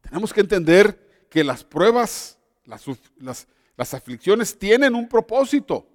Tenemos 0.00 0.32
que 0.32 0.40
entender 0.40 1.28
que 1.28 1.44
las 1.44 1.64
pruebas, 1.64 2.38
las, 2.70 3.46
las 3.76 3.94
aflicciones 3.94 4.58
tienen 4.58 4.94
un 4.94 5.08
propósito. 5.08 5.86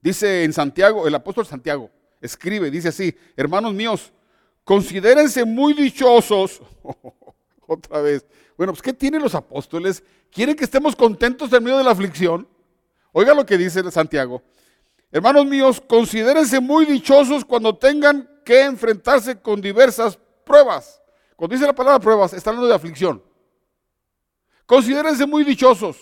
Dice 0.00 0.44
en 0.44 0.52
Santiago, 0.52 1.06
el 1.06 1.14
apóstol 1.14 1.46
Santiago, 1.46 1.90
escribe, 2.20 2.70
dice 2.70 2.88
así, 2.88 3.16
hermanos 3.36 3.74
míos, 3.74 4.12
considérense 4.62 5.44
muy 5.44 5.72
dichosos. 5.74 6.60
Otra 7.66 8.00
vez. 8.00 8.26
Bueno, 8.56 8.72
pues 8.72 8.82
¿qué 8.82 8.92
tienen 8.92 9.22
los 9.22 9.34
apóstoles? 9.34 10.02
¿Quieren 10.30 10.56
que 10.56 10.64
estemos 10.64 10.94
contentos 10.94 11.52
en 11.52 11.64
medio 11.64 11.78
de 11.78 11.84
la 11.84 11.92
aflicción? 11.92 12.46
Oiga 13.12 13.34
lo 13.34 13.46
que 13.46 13.56
dice 13.56 13.90
Santiago. 13.90 14.42
Hermanos 15.10 15.46
míos, 15.46 15.82
considérense 15.86 16.60
muy 16.60 16.84
dichosos 16.84 17.44
cuando 17.44 17.76
tengan 17.76 18.28
que 18.44 18.64
enfrentarse 18.64 19.40
con 19.40 19.60
diversas 19.60 20.18
pruebas. 20.44 21.00
Cuando 21.36 21.54
dice 21.54 21.66
la 21.66 21.74
palabra 21.74 22.00
pruebas, 22.00 22.32
está 22.32 22.50
hablando 22.50 22.68
de 22.68 22.74
aflicción. 22.74 23.22
Considérense 24.66 25.26
muy 25.26 25.44
dichosos. 25.44 25.96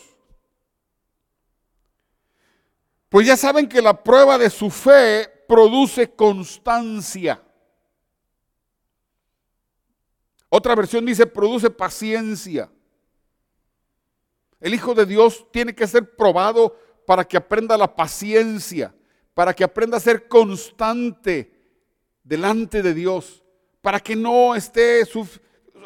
Pues 3.08 3.26
ya 3.26 3.36
saben 3.36 3.68
que 3.68 3.82
la 3.82 4.02
prueba 4.02 4.38
de 4.38 4.48
su 4.48 4.70
fe 4.70 5.28
produce 5.46 6.10
constancia. 6.14 7.42
Otra 10.48 10.74
versión 10.74 11.04
dice 11.04 11.26
produce 11.26 11.70
paciencia. 11.70 12.70
El 14.60 14.74
Hijo 14.74 14.94
de 14.94 15.06
Dios 15.06 15.46
tiene 15.50 15.74
que 15.74 15.86
ser 15.86 16.14
probado 16.14 16.76
para 17.06 17.24
que 17.24 17.36
aprenda 17.36 17.76
la 17.76 17.94
paciencia, 17.94 18.94
para 19.34 19.52
que 19.52 19.64
aprenda 19.64 19.96
a 19.96 20.00
ser 20.00 20.28
constante 20.28 21.52
delante 22.22 22.80
de 22.80 22.94
Dios, 22.94 23.42
para 23.80 23.98
que 23.98 24.14
no 24.14 24.54
esté 24.54 25.04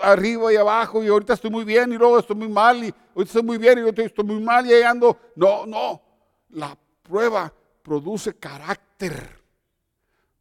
arriba 0.03 0.53
y 0.53 0.57
abajo 0.57 1.03
y 1.03 1.09
ahorita 1.09 1.35
estoy 1.35 1.51
muy 1.51 1.65
bien 1.65 1.93
y 1.93 1.99
luego 1.99 2.19
estoy 2.19 2.37
muy 2.37 2.49
mal 2.49 2.85
y 2.85 2.95
ahorita 3.15 3.23
estoy 3.25 3.43
muy 3.43 3.59
bien 3.59 3.79
y 3.79 3.83
ahorita 3.83 4.03
estoy 4.03 4.25
muy 4.25 4.41
mal 4.41 4.67
y 4.67 4.71
llegando. 4.71 5.19
No, 5.35 5.67
no. 5.67 6.03
La 6.51 6.77
prueba 7.03 7.53
produce 7.83 8.35
carácter, 8.35 9.43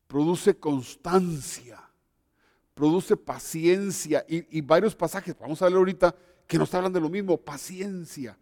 produce 0.08 0.58
constancia, 0.58 1.82
produce 2.74 3.18
paciencia 3.18 4.26
y, 4.28 4.58
y 4.58 4.62
varios 4.62 4.96
pasajes, 4.96 5.36
vamos 5.40 5.62
a 5.62 5.66
leer 5.68 5.78
ahorita, 5.78 6.16
que 6.48 6.58
nos 6.58 6.74
hablan 6.74 6.94
de 6.94 7.02
lo 7.02 7.10
mismo, 7.10 7.38
paciencia 7.38 8.38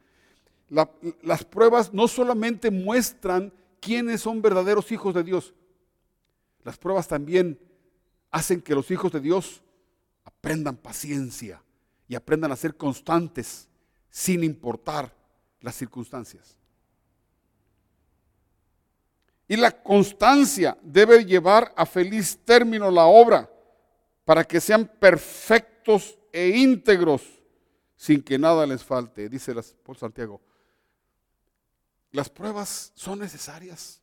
las 1.21 1.45
pruebas 1.45 1.93
no 1.93 2.07
solamente 2.07 2.71
muestran 2.71 3.53
quiénes 3.79 4.21
son 4.21 4.41
verdaderos 4.41 4.91
hijos 4.91 5.13
de 5.13 5.23
Dios, 5.23 5.53
las 6.63 6.77
pruebas 6.77 7.07
también 7.07 7.59
hacen 8.31 8.61
que 8.61 8.73
los 8.73 8.89
hijos 8.89 9.11
de 9.11 9.19
Dios 9.19 9.61
aprendan 10.43 10.75
paciencia 10.75 11.63
y 12.05 12.15
aprendan 12.15 12.51
a 12.51 12.57
ser 12.57 12.75
constantes 12.75 13.69
sin 14.09 14.43
importar 14.43 15.15
las 15.61 15.73
circunstancias. 15.73 16.57
Y 19.47 19.55
la 19.55 19.71
constancia 19.71 20.77
debe 20.81 21.23
llevar 21.23 21.73
a 21.77 21.85
feliz 21.85 22.37
término 22.43 22.91
la 22.91 23.05
obra 23.05 23.49
para 24.25 24.43
que 24.43 24.59
sean 24.59 24.85
perfectos 24.99 26.19
e 26.33 26.49
íntegros 26.49 27.21
sin 27.95 28.21
que 28.21 28.37
nada 28.37 28.65
les 28.65 28.83
falte, 28.83 29.29
dice 29.29 29.55
por 29.81 29.97
Santiago 29.97 30.41
las 32.13 32.29
pruebas 32.29 32.91
son 32.95 33.19
necesarias. 33.19 33.99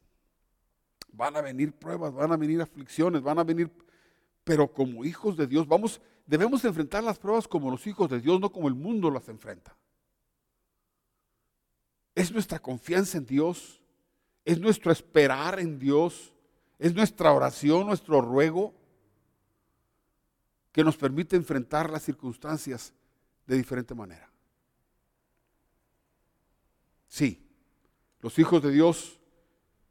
Van 1.12 1.36
a 1.36 1.40
venir 1.40 1.72
pruebas, 1.72 2.12
van 2.12 2.32
a 2.32 2.36
venir 2.36 2.60
aflicciones, 2.60 3.22
van 3.22 3.38
a 3.38 3.44
venir, 3.44 3.70
pero 4.42 4.72
como 4.72 5.04
hijos 5.04 5.36
de 5.36 5.46
Dios, 5.46 5.68
vamos, 5.68 6.00
debemos 6.26 6.64
enfrentar 6.64 7.02
las 7.02 7.18
pruebas 7.18 7.48
como 7.48 7.70
los 7.70 7.86
hijos 7.86 8.08
de 8.08 8.20
Dios, 8.20 8.40
no 8.40 8.52
como 8.52 8.68
el 8.68 8.74
mundo 8.74 9.10
las 9.10 9.28
enfrenta. 9.28 9.76
Es 12.14 12.32
nuestra 12.32 12.58
confianza 12.58 13.18
en 13.18 13.26
Dios, 13.26 13.80
es 14.44 14.58
nuestro 14.58 14.92
esperar 14.92 15.60
en 15.60 15.78
Dios, 15.78 16.32
es 16.78 16.94
nuestra 16.94 17.32
oración, 17.32 17.86
nuestro 17.86 18.20
ruego 18.20 18.74
que 20.72 20.84
nos 20.84 20.96
permite 20.96 21.36
enfrentar 21.36 21.90
las 21.90 22.02
circunstancias 22.02 22.92
de 23.46 23.56
diferente 23.56 23.94
manera. 23.94 24.30
Sí, 27.08 27.44
los 28.20 28.38
hijos 28.38 28.62
de 28.62 28.70
Dios 28.70 29.18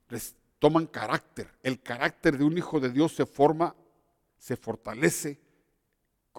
les 0.10 0.36
toman 0.58 0.88
carácter. 0.88 1.54
El 1.64 1.82
carácter 1.82 2.38
de 2.38 2.44
un 2.44 2.58
hijo 2.58 2.80
de 2.80 2.90
Dios 2.90 3.14
se 3.14 3.26
forma, 3.26 3.76
se 4.38 4.56
fortalece 4.56 5.40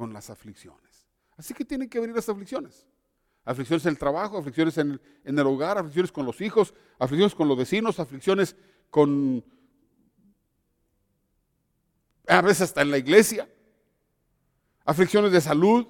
con 0.01 0.15
las 0.15 0.31
aflicciones. 0.31 1.07
Así 1.37 1.53
que 1.53 1.63
tienen 1.63 1.87
que 1.87 2.01
venir 2.01 2.17
las 2.17 2.27
aflicciones. 2.27 2.87
Aflicciones 3.45 3.85
en 3.85 3.91
el 3.91 3.99
trabajo, 3.99 4.39
aflicciones 4.39 4.79
en 4.79 4.99
el, 5.25 5.41
hogar, 5.41 5.77
aflicciones 5.77 6.11
con 6.11 6.25
los 6.25 6.41
hijos, 6.41 6.73
aflicciones 6.99 7.35
con 7.35 7.47
los 7.47 7.59
vecinos, 7.59 8.01
aflicciones 8.01 8.57
con... 8.89 9.45
A 12.27 12.41
veces 12.41 12.63
hasta 12.63 12.81
en 12.81 12.91
la 12.91 12.97
iglesia. 12.97 13.47
Aflicciones 14.87 15.33
de 15.33 15.41
salud, 15.43 15.87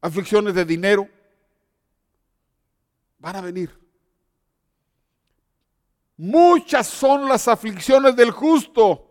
aflicciones 0.00 0.56
de 0.56 0.64
dinero. 0.64 1.08
Van 3.20 3.36
a 3.36 3.42
venir. 3.42 3.78
Muchas 6.16 6.88
son 6.88 7.28
las 7.28 7.46
aflicciones 7.46 8.16
del 8.16 8.32
justo, 8.32 9.08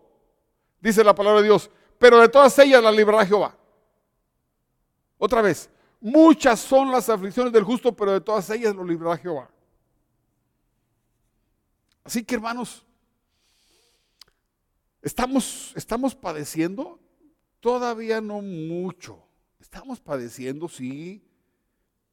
dice 0.78 1.02
la 1.02 1.14
palabra 1.14 1.40
de 1.40 1.46
Dios, 1.46 1.70
pero 1.98 2.20
de 2.20 2.28
todas 2.28 2.58
ellas 2.58 2.82
la 2.82 2.92
librará 2.92 3.26
Jehová. 3.26 3.56
Otra 5.18 5.42
vez, 5.42 5.70
muchas 6.00 6.60
son 6.60 6.90
las 6.90 7.08
aflicciones 7.08 7.52
del 7.52 7.64
justo, 7.64 7.94
pero 7.94 8.12
de 8.12 8.20
todas 8.20 8.48
ellas 8.50 8.74
lo 8.74 8.84
librará 8.84 9.16
Jehová. 9.16 9.50
Así 12.04 12.22
que 12.22 12.34
hermanos, 12.34 12.84
estamos, 15.00 15.72
estamos 15.74 16.14
padeciendo, 16.14 17.00
todavía 17.60 18.20
no 18.20 18.42
mucho, 18.42 19.26
estamos 19.58 20.00
padeciendo, 20.00 20.68
sí, 20.68 21.24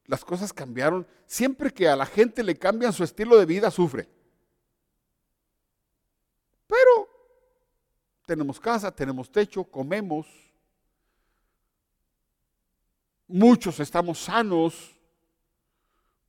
las 0.06 0.24
cosas 0.24 0.52
cambiaron. 0.52 1.06
Siempre 1.26 1.70
que 1.70 1.88
a 1.88 1.96
la 1.96 2.06
gente 2.06 2.42
le 2.42 2.58
cambian 2.58 2.92
su 2.92 3.04
estilo 3.04 3.36
de 3.36 3.46
vida, 3.46 3.70
sufre. 3.70 4.08
Pero 6.66 7.11
tenemos 8.26 8.60
casa, 8.60 8.94
tenemos 8.94 9.30
techo, 9.30 9.64
comemos. 9.64 10.26
Muchos 13.26 13.80
estamos 13.80 14.18
sanos. 14.18 14.94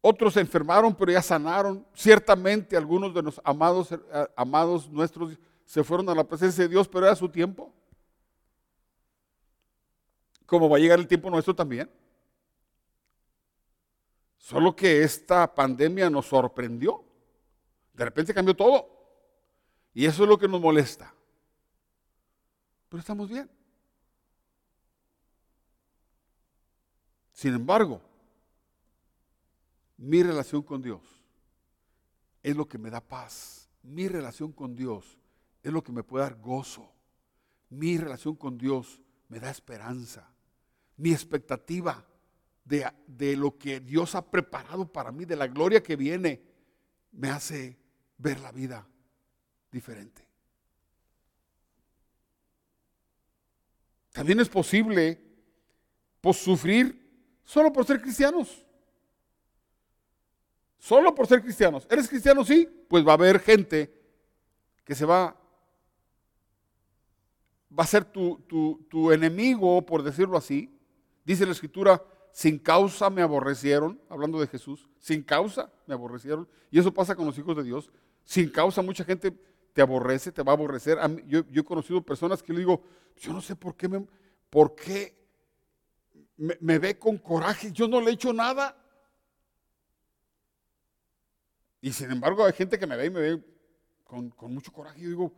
Otros 0.02 0.34
se 0.34 0.42
enfermaron, 0.42 0.94
pero 0.96 1.12
ya 1.12 1.22
sanaron. 1.22 1.86
Ciertamente 1.94 2.76
algunos 2.76 3.14
de 3.14 3.22
los 3.22 3.42
amados, 3.44 3.92
eh, 3.92 4.00
amados 4.36 4.90
nuestros 4.90 5.38
se 5.66 5.84
fueron 5.84 6.10
a 6.10 6.16
la 6.16 6.24
presencia 6.24 6.64
de 6.64 6.70
Dios, 6.70 6.88
pero 6.88 7.06
era 7.06 7.16
su 7.16 7.30
tiempo. 7.30 7.74
Como 10.46 10.70
va 10.70 10.78
a 10.78 10.80
llegar 10.80 11.00
el 11.00 11.08
tiempo 11.08 11.30
nuestro 11.30 11.56
también. 11.56 11.90
Solo 14.38 14.76
que 14.76 15.04
esta 15.04 15.54
pandemia 15.56 16.10
nos 16.10 16.26
sorprendió. 16.26 17.04
De 17.94 18.04
repente 18.04 18.34
cambió 18.34 18.54
todo. 18.54 18.90
Y 19.94 20.06
eso 20.06 20.24
es 20.24 20.30
lo 20.30 20.38
que 20.38 20.48
nos 20.48 20.60
molesta. 20.60 21.14
Pero 22.94 23.02
estamos 23.02 23.28
bien. 23.28 23.50
Sin 27.32 27.56
embargo, 27.56 28.00
mi 29.98 30.22
relación 30.22 30.62
con 30.62 30.80
Dios 30.80 31.02
es 32.44 32.56
lo 32.56 32.68
que 32.68 32.78
me 32.78 32.92
da 32.92 33.02
paz. 33.02 33.68
Mi 33.82 34.08
relación 34.08 34.52
con 34.52 34.76
Dios 34.76 35.18
es 35.64 35.74
lo 35.74 35.84
que 35.84 35.92
me 35.92 36.04
puede 36.04 36.26
dar 36.26 36.40
gozo. 36.40 36.88
Mi 37.72 37.98
relación 37.98 38.36
con 38.36 38.60
Dios 38.60 39.02
me 39.28 39.40
da 39.40 39.50
esperanza. 39.50 40.32
Mi 40.96 41.14
expectativa 41.14 42.06
de, 42.64 42.88
de, 43.08 43.36
lo 43.36 43.58
que 43.58 43.80
Dios 43.80 44.14
ha 44.14 44.24
preparado 44.30 44.86
para 44.86 45.12
mí, 45.12 45.26
de 45.26 45.36
la 45.36 45.48
gloria 45.48 45.82
que 45.82 45.96
viene, 45.96 46.44
me 47.12 47.32
hace 47.32 47.76
ver 48.20 48.40
la 48.40 48.52
vida 48.52 48.88
diferente. 49.72 50.23
También 54.13 54.39
es 54.39 54.47
posible 54.47 55.19
pues, 56.21 56.38
sufrir 56.38 56.97
solo 57.43 57.73
por 57.73 57.86
ser 57.86 58.02
cristianos. 58.02 58.65
Solo 60.78 61.13
por 61.13 61.28
ser 61.28 61.41
cristianos. 61.41 61.88
¿Eres 61.89 62.08
cristiano? 62.08 62.45
Sí. 62.45 62.69
Pues 62.88 63.06
va 63.06 63.12
a 63.12 63.15
haber 63.15 63.39
gente 63.39 63.91
que 64.86 64.95
se 64.95 65.06
va, 65.06 65.36
va 67.78 67.84
a 67.84 67.88
ser 67.88 68.06
tu, 68.06 68.39
tu, 68.47 68.86
tu 68.89 69.12
enemigo, 69.12 69.84
por 69.86 70.04
decirlo 70.04 70.38
así. 70.38 70.78
Dice 71.26 71.45
la 71.45 71.54
escritura, 71.54 72.04
sin 72.32 72.60
causa 72.60 73.10
me 73.10 73.21
aborrecieron, 73.21 73.99
hablando 74.10 74.39
de 74.39 74.47
Jesús, 74.47 74.89
sin 74.99 75.23
causa 75.23 75.71
me 75.88 75.93
aborrecieron. 75.95 76.47
Y 76.69 76.80
eso 76.80 76.93
pasa 76.93 77.15
con 77.15 77.26
los 77.26 77.38
hijos 77.38 77.56
de 77.56 77.63
Dios. 77.63 77.91
Sin 78.26 78.49
causa 78.49 78.82
mucha 78.82 79.04
gente 79.04 79.32
te 79.74 79.82
aborrece, 79.82 80.32
te 80.32 80.44
va 80.44 80.54
a 80.54 80.56
aborrecer. 80.56 81.00
yo, 81.26 81.42
he 81.52 81.64
conocido 81.64 82.02
personas 82.02 82.42
que 82.42 82.54
le 82.54 82.60
digo, 82.60 82.82
yo 83.18 83.34
no 83.34 83.42
sé 83.42 83.56
por 83.56 83.76
qué 83.76 83.90
me, 83.90 84.06
por 84.50 84.76
qué 84.76 85.18
me, 86.38 86.80
ve 86.80 86.98
con 86.98 87.18
coraje, 87.18 87.72
yo 87.72 87.88
no 87.88 88.00
le 88.00 88.12
he 88.12 88.14
hecho 88.14 88.32
nada. 88.32 88.78
Y 91.82 91.92
sin 91.92 92.12
embargo 92.12 92.46
hay 92.46 92.54
gente 92.54 92.80
que 92.80 92.88
me 92.88 92.96
ve 92.96 93.08
y 93.08 93.10
me 93.10 93.20
ve 93.20 93.44
con, 94.04 94.30
con 94.30 94.54
mucho 94.54 94.72
coraje. 94.72 95.02
Yo 95.02 95.10
digo, 95.10 95.34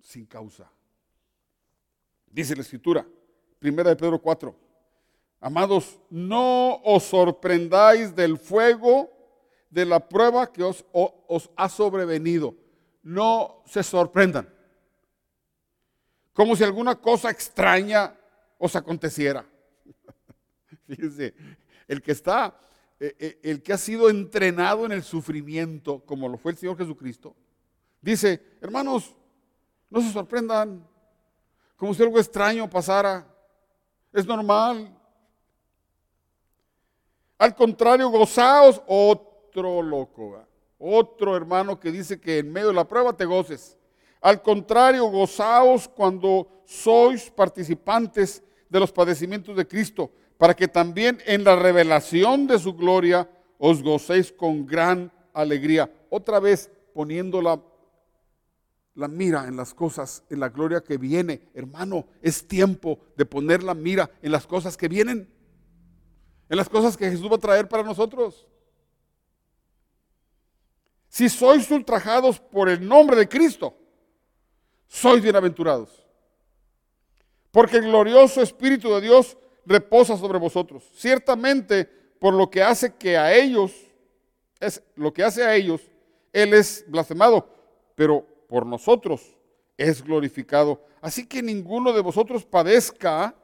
sin 0.00 0.24
causa. 0.24 0.70
Dice 2.30 2.54
la 2.54 2.62
escritura, 2.62 3.06
primera 3.58 3.90
de 3.90 3.96
Pedro 3.96 4.18
4. 4.18 4.54
Amados, 5.40 5.98
no 6.08 6.80
os 6.84 7.02
sorprendáis 7.02 8.14
del 8.14 8.38
fuego 8.38 9.21
de 9.72 9.86
la 9.86 10.06
prueba 10.06 10.52
que 10.52 10.62
os, 10.62 10.84
ha 11.56 11.68
sobrevenido. 11.70 12.54
No 13.02 13.62
se 13.64 13.82
sorprendan. 13.82 14.46
Como 16.34 16.54
si 16.54 16.62
alguna 16.62 16.94
cosa 16.94 17.30
extraña 17.30 18.14
os 18.58 18.76
aconteciera. 18.76 19.46
Fíjense, 20.86 21.34
el 21.88 22.02
que 22.02 22.12
está, 22.12 22.54
eh, 23.00 23.16
eh, 23.18 23.40
el 23.42 23.62
que 23.62 23.72
ha 23.72 23.78
sido 23.78 24.10
entrenado 24.10 24.84
en 24.84 24.92
el 24.92 25.02
sufrimiento, 25.02 26.00
como 26.04 26.28
lo 26.28 26.36
fue 26.36 26.52
el 26.52 26.58
Señor 26.58 26.76
Jesucristo, 26.76 27.34
dice, 28.02 28.58
hermanos, 28.60 29.14
no 29.88 30.02
se 30.02 30.12
sorprendan, 30.12 30.86
como 31.76 31.94
si 31.94 32.02
algo 32.02 32.18
extraño 32.18 32.68
pasara. 32.68 33.26
Es 34.12 34.26
normal. 34.26 34.94
Al 37.38 37.54
contrario, 37.54 38.10
gozaos, 38.10 38.82
o 38.86 39.31
otro 39.52 39.82
loco, 39.82 40.46
otro 40.78 41.36
hermano 41.36 41.78
que 41.78 41.92
dice 41.92 42.18
que 42.18 42.38
en 42.38 42.50
medio 42.50 42.68
de 42.68 42.74
la 42.74 42.88
prueba 42.88 43.14
te 43.14 43.26
goces. 43.26 43.76
Al 44.22 44.40
contrario, 44.40 45.04
gozaos 45.06 45.88
cuando 45.88 46.48
sois 46.64 47.30
participantes 47.30 48.42
de 48.70 48.80
los 48.80 48.90
padecimientos 48.90 49.54
de 49.54 49.68
Cristo, 49.68 50.10
para 50.38 50.54
que 50.54 50.68
también 50.68 51.18
en 51.26 51.44
la 51.44 51.54
revelación 51.54 52.46
de 52.46 52.58
su 52.58 52.72
gloria 52.72 53.28
os 53.58 53.82
gocéis 53.82 54.32
con 54.32 54.66
gran 54.66 55.12
alegría. 55.34 55.92
Otra 56.08 56.40
vez 56.40 56.70
poniendo 56.94 57.42
la, 57.42 57.60
la 58.94 59.08
mira 59.08 59.46
en 59.46 59.56
las 59.56 59.74
cosas, 59.74 60.24
en 60.30 60.40
la 60.40 60.48
gloria 60.48 60.82
que 60.82 60.96
viene. 60.96 61.50
Hermano, 61.52 62.06
es 62.22 62.48
tiempo 62.48 62.98
de 63.16 63.26
poner 63.26 63.62
la 63.62 63.74
mira 63.74 64.10
en 64.22 64.32
las 64.32 64.46
cosas 64.46 64.78
que 64.78 64.88
vienen, 64.88 65.28
en 66.48 66.56
las 66.56 66.70
cosas 66.70 66.96
que 66.96 67.10
Jesús 67.10 67.30
va 67.30 67.36
a 67.36 67.38
traer 67.38 67.68
para 67.68 67.82
nosotros. 67.82 68.46
Si 71.12 71.28
sois 71.28 71.70
ultrajados 71.70 72.40
por 72.40 72.70
el 72.70 72.88
nombre 72.88 73.14
de 73.14 73.28
Cristo, 73.28 73.76
sois 74.88 75.22
bienaventurados. 75.22 75.90
Porque 77.50 77.76
el 77.76 77.82
glorioso 77.82 78.40
Espíritu 78.40 78.94
de 78.94 79.02
Dios 79.02 79.36
reposa 79.66 80.16
sobre 80.16 80.38
vosotros. 80.38 80.90
Ciertamente, 80.94 81.84
por 82.18 82.32
lo 82.32 82.48
que 82.48 82.62
hace 82.62 82.94
que 82.94 83.18
a 83.18 83.30
ellos, 83.34 83.72
es 84.58 84.82
lo 84.94 85.12
que 85.12 85.22
hace 85.22 85.44
a 85.44 85.54
ellos, 85.54 85.82
Él 86.32 86.54
es 86.54 86.82
blasfemado, 86.88 87.46
pero 87.94 88.26
por 88.48 88.64
nosotros 88.64 89.36
es 89.76 90.02
glorificado. 90.02 90.82
Así 91.02 91.26
que 91.26 91.42
ninguno 91.42 91.92
de 91.92 92.00
vosotros 92.00 92.46
padezca 92.46 93.36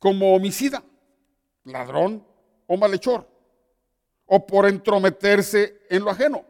como 0.00 0.34
homicida 0.34 0.82
ladrón 1.62 2.26
o 2.66 2.76
malhechor, 2.76 3.37
o 4.28 4.46
por 4.46 4.66
entrometerse 4.66 5.82
en 5.88 6.04
lo 6.04 6.10
ajeno. 6.10 6.44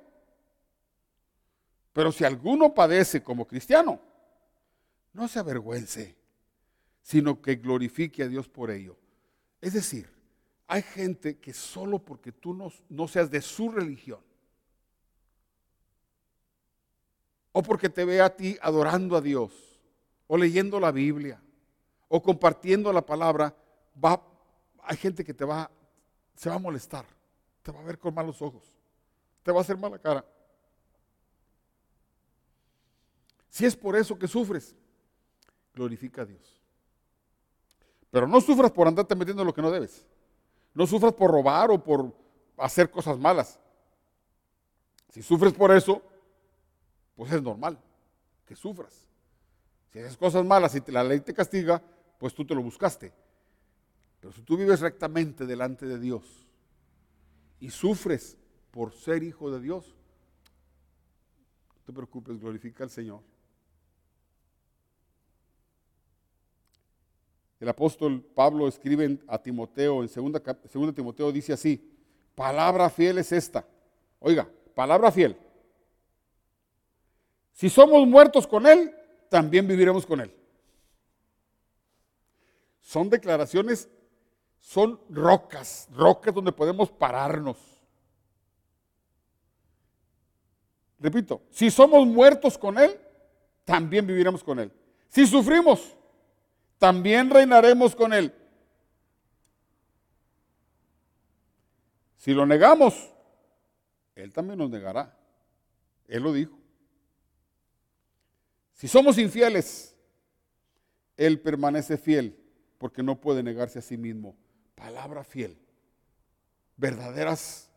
Pero 1.93 2.13
si 2.13 2.25
alguno 2.25 2.75
padece 2.75 3.23
como 3.23 3.47
cristiano, 3.47 4.01
no 5.13 5.27
se 5.27 5.39
avergüence, 5.39 6.17
sino 7.03 7.41
que 7.41 7.57
glorifique 7.57 8.23
a 8.23 8.29
Dios 8.29 8.49
por 8.49 8.71
ello. 8.71 8.97
Es 9.61 9.73
decir, 9.73 10.11
hay 10.67 10.83
gente 10.83 11.39
que 11.39 11.53
solo 11.53 11.99
porque 11.99 12.33
tú 12.33 12.53
no, 12.89 13.09
seas 13.09 13.31
de 13.31 13.41
su 13.41 13.71
religión, 13.71 14.21
o 17.53 17.63
porque 17.63 17.89
te 17.89 18.05
ve 18.05 18.21
a 18.21 18.37
ti 18.37 18.59
adorando 18.61 19.17
a 19.17 19.21
Dios, 19.21 19.81
o 20.27 20.37
leyendo 20.37 20.79
la 20.79 20.93
Biblia, 20.93 21.41
o 22.09 22.23
compartiendo 22.23 22.93
la 22.93 23.05
palabra, 23.05 23.57
va, 24.05 24.23
hay 24.83 24.97
gente 24.97 25.25
que 25.25 25.35
te 25.35 25.45
va, 25.45 25.71
se 26.35 26.51
va 26.51 26.57
a 26.57 26.61
molestar, 26.61 27.07
te 27.69 27.73
va 27.73 27.81
a 27.81 27.85
ver 27.85 27.99
con 27.99 28.15
malos 28.15 28.41
ojos, 28.41 28.65
te 29.43 29.53
va 29.53 29.59
a 29.59 29.61
hacer 29.61 29.77
mala 29.77 29.99
cara. 29.99 30.25
Si 33.51 33.67
es 33.67 33.77
por 33.77 33.95
eso 33.95 34.19
que 34.19 34.27
sufres, 34.27 34.75
glorifica 35.75 36.23
a 36.23 36.25
Dios. 36.25 36.63
Pero 38.11 38.27
no 38.27 38.41
sufras 38.41 38.71
por 38.71 38.89
andarte 38.89 39.15
metiendo 39.15 39.43
en 39.43 39.49
lo 39.49 39.53
que 39.53 39.61
no 39.61 39.71
debes. 39.71 40.07
No 40.73 40.87
sufras 40.87 41.13
por 41.13 41.31
robar 41.31 41.71
o 41.71 41.85
por 41.85 42.11
hacer 42.57 42.91
cosas 42.91 43.19
malas. 43.19 43.61
Si 45.11 45.23
sufres 45.23 45.53
por 45.53 45.71
eso, 45.71 46.01
pues 47.17 47.31
es 47.33 47.43
normal 47.43 47.79
que 48.47 48.57
sufras. 48.57 49.07
Si 49.93 49.99
haces 49.99 50.17
cosas 50.17 50.43
malas 50.43 50.75
y 50.75 50.91
la 50.91 51.05
ley 51.05 51.21
te 51.21 51.35
castiga, 51.35 51.83
pues 52.17 52.33
tú 52.33 52.47
te 52.47 52.55
lo 52.55 52.63
buscaste. 52.63 53.13
Pero 54.21 54.33
si 54.33 54.41
tú 54.41 54.57
vives 54.57 54.81
rectamente 54.81 55.45
delante 55.45 55.85
de 55.85 55.99
Dios 55.99 56.48
y 57.61 57.71
sufres 57.71 58.37
por 58.71 58.93
ser 58.93 59.23
hijo 59.23 59.51
de 59.51 59.61
Dios, 59.61 59.95
no 61.75 61.83
te 61.85 61.93
preocupes, 61.93 62.39
glorifica 62.39 62.85
al 62.85 62.91
Señor. 62.91 63.21
El 67.61 67.69
apóstol 67.69 68.23
Pablo 68.23 68.69
escribe 68.69 69.19
a 69.27 69.39
Timoteo, 69.43 70.03
en 70.03 70.09
2 70.09 70.95
Timoteo 70.95 71.33
dice 71.33 71.53
así, 71.53 71.93
palabra 72.35 72.89
fiel 72.89 73.19
es 73.19 73.33
esta. 73.33 73.67
Oiga, 74.21 74.49
palabra 74.75 75.11
fiel. 75.11 75.37
Si 77.53 77.69
somos 77.69 78.07
muertos 78.07 78.47
con 78.47 78.67
Él, 78.67 78.95
también 79.29 79.67
viviremos 79.67 80.07
con 80.07 80.21
Él. 80.21 80.33
Son 82.81 83.11
declaraciones, 83.11 83.89
son 84.61 85.01
rocas, 85.09 85.89
rocas 85.93 86.35
donde 86.35 86.53
podemos 86.53 86.91
pararnos. 86.91 87.57
Repito, 90.99 91.43
si 91.51 91.71
somos 91.71 92.07
muertos 92.07 92.59
con 92.59 92.77
Él, 92.79 92.99
también 93.65 94.07
viviremos 94.07 94.43
con 94.43 94.59
Él. 94.59 94.73
Si 95.09 95.27
sufrimos, 95.27 95.97
también 96.79 97.31
reinaremos 97.31 97.95
con 97.95 98.13
Él. 98.13 98.35
Si 102.17 102.35
lo 102.35 102.45
negamos, 102.45 103.11
Él 104.17 104.33
también 104.33 104.59
nos 104.59 104.71
negará. 104.71 105.17
Él 106.09 106.23
lo 106.23 106.33
dijo. 106.33 106.59
Si 108.73 108.89
somos 108.89 109.19
infieles, 109.19 109.97
Él 111.17 111.41
permanece 111.41 111.97
fiel 111.97 112.37
porque 112.79 113.03
no 113.03 113.21
puede 113.21 113.43
negarse 113.43 113.79
a 113.79 113.83
sí 113.83 113.97
mismo. 113.97 114.37
Palabra 114.79 115.25
fiel. 115.25 115.59
Verdaderas 116.77 117.71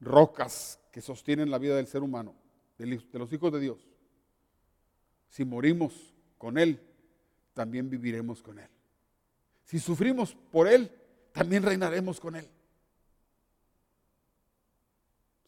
rocas 0.00 0.80
que 0.90 1.02
sostienen 1.02 1.50
la 1.50 1.58
vida 1.58 1.76
del 1.76 1.86
ser 1.86 2.02
humano, 2.02 2.34
de 2.78 3.00
los 3.12 3.32
hijos 3.32 3.52
de 3.52 3.60
Dios. 3.60 3.86
Si 5.28 5.44
morimos 5.44 6.14
con 6.38 6.56
Él, 6.56 6.80
también 7.52 7.90
viviremos 7.90 8.42
con 8.42 8.58
Él. 8.58 8.70
Si 9.64 9.78
sufrimos 9.78 10.34
por 10.50 10.66
Él, 10.66 10.90
también 11.32 11.62
reinaremos 11.62 12.18
con 12.18 12.36
Él. 12.36 12.48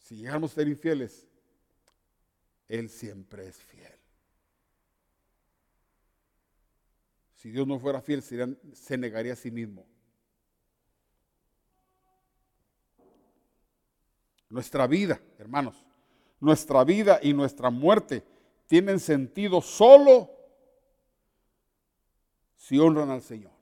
Si 0.00 0.16
llegamos 0.16 0.52
a 0.52 0.54
ser 0.56 0.68
infieles, 0.68 1.26
Él 2.68 2.90
siempre 2.90 3.48
es 3.48 3.56
fiel. 3.56 3.94
Si 7.36 7.50
Dios 7.50 7.66
no 7.66 7.78
fuera 7.78 8.02
fiel, 8.02 8.22
se 8.22 8.98
negaría 8.98 9.32
a 9.32 9.36
sí 9.36 9.50
mismo. 9.50 9.86
Nuestra 14.50 14.86
vida, 14.86 15.20
hermanos, 15.38 15.76
nuestra 16.40 16.84
vida 16.84 17.18
y 17.22 17.32
nuestra 17.32 17.70
muerte 17.70 18.24
tienen 18.66 19.00
sentido 19.00 19.60
solo 19.60 20.30
si 22.56 22.78
honran 22.78 23.10
al 23.10 23.22
Señor. 23.22 23.52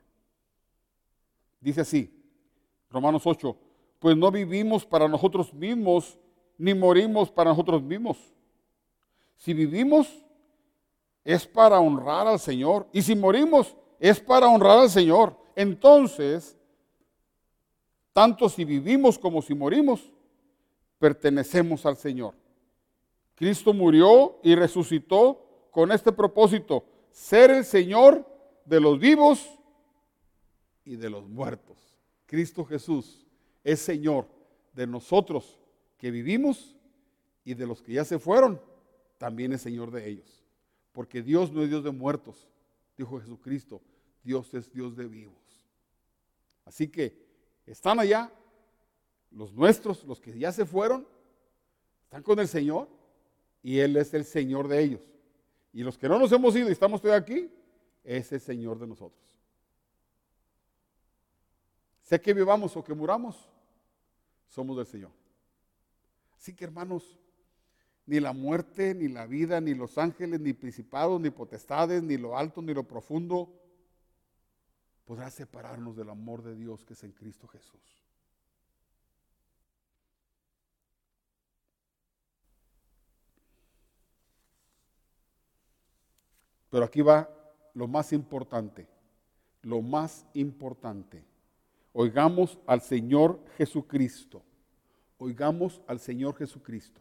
Dice 1.60 1.80
así, 1.80 2.12
Romanos 2.90 3.22
8, 3.26 3.56
pues 3.98 4.16
no 4.16 4.30
vivimos 4.30 4.84
para 4.84 5.08
nosotros 5.08 5.52
mismos, 5.52 6.18
ni 6.58 6.74
morimos 6.74 7.30
para 7.30 7.50
nosotros 7.50 7.82
mismos. 7.82 8.18
Si 9.36 9.52
vivimos, 9.52 10.24
es 11.24 11.46
para 11.46 11.80
honrar 11.80 12.26
al 12.26 12.38
Señor. 12.38 12.86
Y 12.92 13.02
si 13.02 13.14
morimos, 13.16 13.76
es 13.98 14.20
para 14.20 14.46
honrar 14.46 14.78
al 14.78 14.90
Señor. 14.90 15.36
Entonces, 15.54 16.56
tanto 18.12 18.48
si 18.48 18.64
vivimos 18.64 19.18
como 19.18 19.42
si 19.42 19.54
morimos, 19.54 20.08
pertenecemos 20.98 21.86
al 21.86 21.96
Señor. 21.96 22.34
Cristo 23.34 23.72
murió 23.74 24.38
y 24.42 24.54
resucitó 24.54 25.68
con 25.70 25.92
este 25.92 26.10
propósito, 26.10 26.84
ser 27.10 27.50
el 27.50 27.64
Señor 27.64 28.26
de 28.64 28.80
los 28.80 28.98
vivos 28.98 29.46
y 30.84 30.96
de 30.96 31.10
los 31.10 31.28
muertos. 31.28 31.76
Cristo 32.24 32.64
Jesús 32.64 33.26
es 33.62 33.80
Señor 33.80 34.26
de 34.72 34.86
nosotros 34.86 35.60
que 35.98 36.10
vivimos 36.10 36.76
y 37.44 37.54
de 37.54 37.66
los 37.66 37.82
que 37.82 37.92
ya 37.92 38.04
se 38.04 38.18
fueron, 38.18 38.60
también 39.18 39.52
es 39.52 39.62
Señor 39.62 39.90
de 39.90 40.08
ellos. 40.08 40.44
Porque 40.92 41.22
Dios 41.22 41.52
no 41.52 41.62
es 41.62 41.68
Dios 41.68 41.84
de 41.84 41.90
muertos, 41.90 42.48
dijo 42.96 43.20
Jesucristo, 43.20 43.82
Dios 44.22 44.52
es 44.54 44.72
Dios 44.72 44.96
de 44.96 45.06
vivos. 45.06 45.62
Así 46.64 46.88
que 46.88 47.16
están 47.66 48.00
allá, 48.00 48.32
los 49.36 49.52
nuestros, 49.52 50.02
los 50.04 50.18
que 50.18 50.36
ya 50.38 50.50
se 50.50 50.64
fueron, 50.64 51.06
están 52.04 52.22
con 52.22 52.38
el 52.38 52.48
Señor 52.48 52.88
y 53.62 53.78
Él 53.78 53.96
es 53.96 54.14
el 54.14 54.24
Señor 54.24 54.66
de 54.66 54.82
ellos. 54.82 55.02
Y 55.72 55.82
los 55.82 55.98
que 55.98 56.08
no 56.08 56.18
nos 56.18 56.32
hemos 56.32 56.56
ido 56.56 56.68
y 56.68 56.72
estamos 56.72 57.02
todavía 57.02 57.22
aquí, 57.22 57.50
es 58.02 58.32
el 58.32 58.40
Señor 58.40 58.78
de 58.78 58.86
nosotros. 58.86 59.20
Sea 62.02 62.18
que 62.18 62.32
vivamos 62.32 62.74
o 62.76 62.82
que 62.82 62.94
muramos, 62.94 63.36
somos 64.48 64.76
del 64.76 64.86
Señor. 64.86 65.10
Así 66.38 66.54
que 66.54 66.64
hermanos, 66.64 67.18
ni 68.06 68.20
la 68.20 68.32
muerte, 68.32 68.94
ni 68.94 69.08
la 69.08 69.26
vida, 69.26 69.60
ni 69.60 69.74
los 69.74 69.98
ángeles, 69.98 70.40
ni 70.40 70.54
principados, 70.54 71.20
ni 71.20 71.28
potestades, 71.28 72.02
ni 72.02 72.16
lo 72.16 72.38
alto, 72.38 72.62
ni 72.62 72.72
lo 72.72 72.84
profundo, 72.84 73.52
podrá 75.04 75.30
separarnos 75.30 75.94
del 75.94 76.08
amor 76.08 76.42
de 76.42 76.54
Dios 76.54 76.84
que 76.84 76.94
es 76.94 77.04
en 77.04 77.12
Cristo 77.12 77.46
Jesús. 77.48 78.05
Pero 86.70 86.84
aquí 86.84 87.00
va 87.00 87.28
lo 87.74 87.86
más 87.86 88.12
importante, 88.12 88.86
lo 89.62 89.82
más 89.82 90.26
importante. 90.34 91.24
Oigamos 91.92 92.58
al 92.66 92.80
Señor 92.80 93.40
Jesucristo. 93.56 94.42
Oigamos 95.18 95.80
al 95.86 95.98
Señor 95.98 96.34
Jesucristo. 96.36 97.00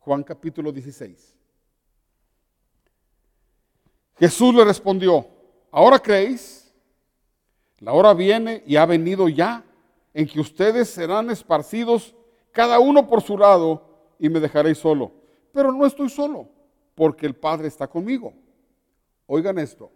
Juan 0.00 0.22
capítulo 0.22 0.70
16. 0.70 1.34
Jesús 4.16 4.54
le 4.54 4.64
respondió, 4.64 5.26
¿ahora 5.70 5.98
creéis? 5.98 6.72
La 7.80 7.92
hora 7.92 8.14
viene 8.14 8.62
y 8.66 8.76
ha 8.76 8.86
venido 8.86 9.28
ya 9.28 9.64
en 10.12 10.26
que 10.26 10.40
ustedes 10.40 10.88
serán 10.88 11.30
esparcidos 11.30 12.14
cada 12.52 12.78
uno 12.78 13.06
por 13.06 13.20
su 13.22 13.36
lado 13.36 14.14
y 14.18 14.28
me 14.28 14.40
dejaréis 14.40 14.78
solo. 14.78 15.12
Pero 15.52 15.72
no 15.72 15.84
estoy 15.84 16.08
solo, 16.08 16.48
porque 16.94 17.26
el 17.26 17.34
Padre 17.34 17.68
está 17.68 17.86
conmigo. 17.86 18.32
Oigan 19.26 19.58
esto. 19.58 19.90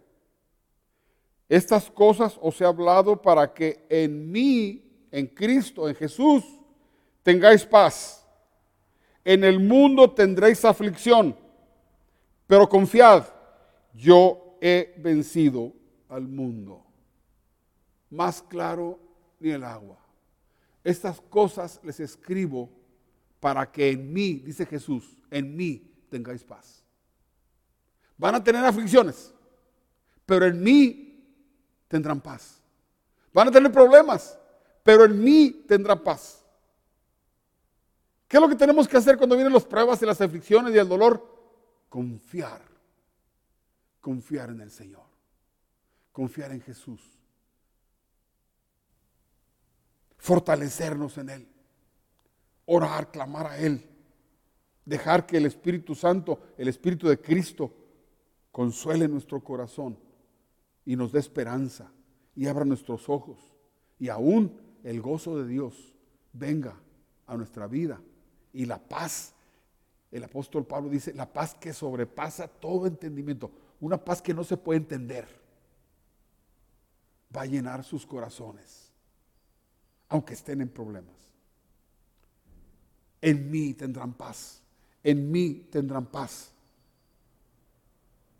Estas 1.47 1.89
cosas 1.89 2.37
os 2.41 2.59
he 2.61 2.65
hablado 2.65 3.19
para 3.21 3.53
que 3.53 3.85
en 3.89 4.31
mí, 4.31 5.07
en 5.11 5.27
Cristo, 5.27 5.89
en 5.89 5.95
Jesús, 5.95 6.43
tengáis 7.23 7.65
paz. 7.65 8.25
En 9.23 9.43
el 9.43 9.59
mundo 9.59 10.11
tendréis 10.11 10.63
aflicción, 10.63 11.35
pero 12.47 12.69
confiad, 12.69 13.25
yo 13.93 14.57
he 14.61 14.95
vencido 14.97 15.73
al 16.07 16.27
mundo. 16.27 16.85
Más 18.09 18.41
claro 18.41 18.99
ni 19.39 19.51
el 19.51 19.63
agua. 19.63 19.97
Estas 20.83 21.19
cosas 21.21 21.79
les 21.83 21.99
escribo 21.99 22.69
para 23.39 23.71
que 23.71 23.91
en 23.91 24.11
mí, 24.11 24.35
dice 24.35 24.65
Jesús, 24.65 25.17
en 25.29 25.55
mí 25.55 25.83
tengáis 26.09 26.43
paz. 26.43 26.78
Van 28.19 28.35
a 28.35 28.43
tener 28.43 28.63
aflicciones, 28.65 29.33
pero 30.25 30.45
en 30.45 30.61
mí 30.61 31.25
tendrán 31.87 32.19
paz. 32.19 32.61
Van 33.31 33.47
a 33.47 33.51
tener 33.51 33.71
problemas, 33.71 34.37
pero 34.83 35.05
en 35.05 35.23
mí 35.23 35.63
tendrán 35.65 36.03
paz. 36.03 36.43
¿Qué 38.27 38.35
es 38.35 38.41
lo 38.41 38.49
que 38.49 38.57
tenemos 38.57 38.89
que 38.89 38.97
hacer 38.97 39.17
cuando 39.17 39.37
vienen 39.37 39.53
las 39.53 39.63
pruebas 39.63 40.01
y 40.01 40.05
las 40.05 40.19
aflicciones 40.19 40.75
y 40.75 40.77
el 40.77 40.89
dolor? 40.89 41.25
Confiar. 41.87 42.61
Confiar 44.01 44.49
en 44.49 44.61
el 44.61 44.69
Señor. 44.69 45.05
Confiar 46.11 46.51
en 46.51 46.61
Jesús. 46.61 47.01
Fortalecernos 50.17 51.17
en 51.17 51.29
Él. 51.29 51.47
Orar, 52.65 53.11
clamar 53.11 53.47
a 53.47 53.57
Él. 53.57 53.89
Dejar 54.83 55.25
que 55.25 55.37
el 55.37 55.45
Espíritu 55.45 55.95
Santo, 55.95 56.41
el 56.57 56.67
Espíritu 56.67 57.07
de 57.07 57.21
Cristo, 57.21 57.78
consuele 58.51 59.07
nuestro 59.07 59.43
corazón 59.43 59.97
y 60.85 60.95
nos 60.95 61.11
dé 61.11 61.19
esperanza 61.19 61.91
y 62.35 62.47
abra 62.47 62.65
nuestros 62.65 63.09
ojos. 63.09 63.37
Y 63.99 64.09
aún 64.09 64.59
el 64.83 65.01
gozo 65.01 65.37
de 65.37 65.47
Dios 65.47 65.95
venga 66.33 66.75
a 67.27 67.37
nuestra 67.37 67.67
vida 67.67 68.01
y 68.53 68.65
la 68.65 68.79
paz. 68.79 69.33
El 70.11 70.23
apóstol 70.23 70.65
Pablo 70.65 70.89
dice, 70.89 71.13
la 71.13 71.31
paz 71.31 71.53
que 71.53 71.73
sobrepasa 71.73 72.47
todo 72.47 72.87
entendimiento, 72.87 73.51
una 73.79 74.03
paz 74.03 74.21
que 74.21 74.33
no 74.33 74.43
se 74.43 74.57
puede 74.57 74.79
entender, 74.79 75.27
va 77.35 77.41
a 77.41 77.45
llenar 77.45 77.83
sus 77.83 78.05
corazones, 78.05 78.91
aunque 80.07 80.33
estén 80.33 80.61
en 80.61 80.69
problemas. 80.69 81.15
En 83.21 83.51
mí 83.51 83.73
tendrán 83.73 84.13
paz, 84.13 84.63
en 85.03 85.31
mí 85.31 85.67
tendrán 85.71 86.07
paz. 86.07 86.51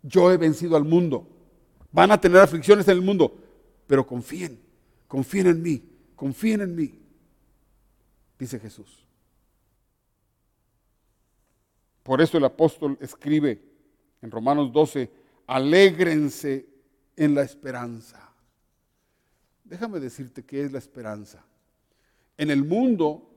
Yo 0.02 0.30
he 0.30 0.36
vencido 0.36 0.76
al 0.76 0.84
mundo. 0.84 1.26
Van 1.92 2.10
a 2.10 2.20
tener 2.20 2.40
aflicciones 2.40 2.86
en 2.88 2.94
el 2.94 3.02
mundo, 3.02 3.36
pero 3.86 4.06
confíen, 4.06 4.60
confíen 5.08 5.48
en 5.48 5.62
mí, 5.62 5.82
confíen 6.14 6.60
en 6.60 6.76
mí, 6.76 7.00
dice 8.38 8.60
Jesús. 8.60 9.04
Por 12.02 12.20
eso 12.20 12.38
el 12.38 12.44
apóstol 12.44 12.96
escribe 13.00 13.60
en 14.22 14.30
Romanos 14.30 14.72
12, 14.72 15.10
alégrense 15.46 16.66
en 17.16 17.34
la 17.34 17.42
esperanza. 17.42 18.32
Déjame 19.64 20.00
decirte 20.00 20.44
qué 20.44 20.64
es 20.64 20.72
la 20.72 20.78
esperanza. 20.78 21.44
En 22.36 22.50
el 22.50 22.64
mundo 22.64 23.30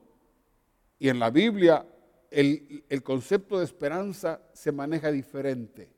y 0.98 1.08
en 1.08 1.18
la 1.18 1.30
Biblia 1.30 1.86
el, 2.30 2.84
el, 2.88 3.02
concepto 3.02 3.58
de 3.58 3.64
esperanza 3.64 4.40
se 4.52 4.72
maneja 4.72 5.12
diferente. 5.12 5.93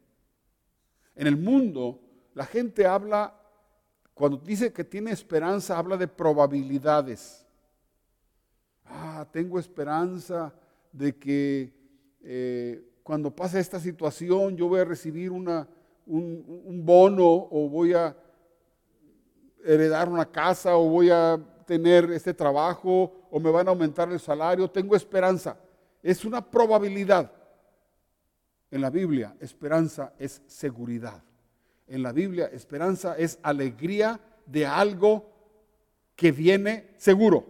En 1.17 1.27
el 1.27 1.37
mundo 1.37 2.01
la 2.35 2.45
gente 2.45 2.87
habla, 2.87 3.35
cuando 4.13 4.37
dice 4.37 4.71
que 4.73 4.85
tiene 4.85 5.11
esperanza, 5.11 5.79
habla 5.79 5.97
de 5.97 6.07
probabilidades. 6.07 7.47
Ah, 8.85 9.27
tengo 9.33 9.59
esperanza 9.59 10.55
de 10.93 11.17
que 11.17 11.73
eh, 12.23 12.85
cuando 13.03 13.35
pase 13.35 13.59
esta 13.59 13.81
situación 13.81 14.57
yo 14.57 14.69
voy 14.69 14.81
a 14.81 14.85
recibir 14.85 15.31
una, 15.31 15.67
un, 16.07 16.83
bono 16.85 17.25
o 17.25 17.69
voy 17.71 17.95
a 17.95 18.15
heredar 19.65 20.09
una 20.09 20.31
casa 20.31 20.77
o 20.77 20.89
voy 20.89 21.09
a 21.11 21.41
tener 21.67 22.11
este 22.11 22.35
trabajo 22.35 23.29
o 23.31 23.41
me 23.41 23.51
van 23.51 23.67
a 23.67 23.71
aumentar 23.71 24.13
el 24.13 24.21
salario, 24.21 24.71
tengo 24.71 24.95
esperanza. 24.95 25.57
Es 26.03 26.25
una 26.25 26.45
probabilidad. 26.45 27.33
En 28.77 28.83
la 28.83 28.91
Biblia, 28.91 29.35
esperanza 29.41 30.13
es 30.19 30.43
seguridad. 30.47 31.23
En 31.87 32.03
la 32.03 32.13
Biblia, 32.13 32.51
esperanza 32.53 33.17
es 33.17 33.39
alegría 33.43 34.21
de 34.45 34.67
algo 34.67 35.33
que 36.15 36.31
viene 36.31 36.91
seguro. 36.99 37.47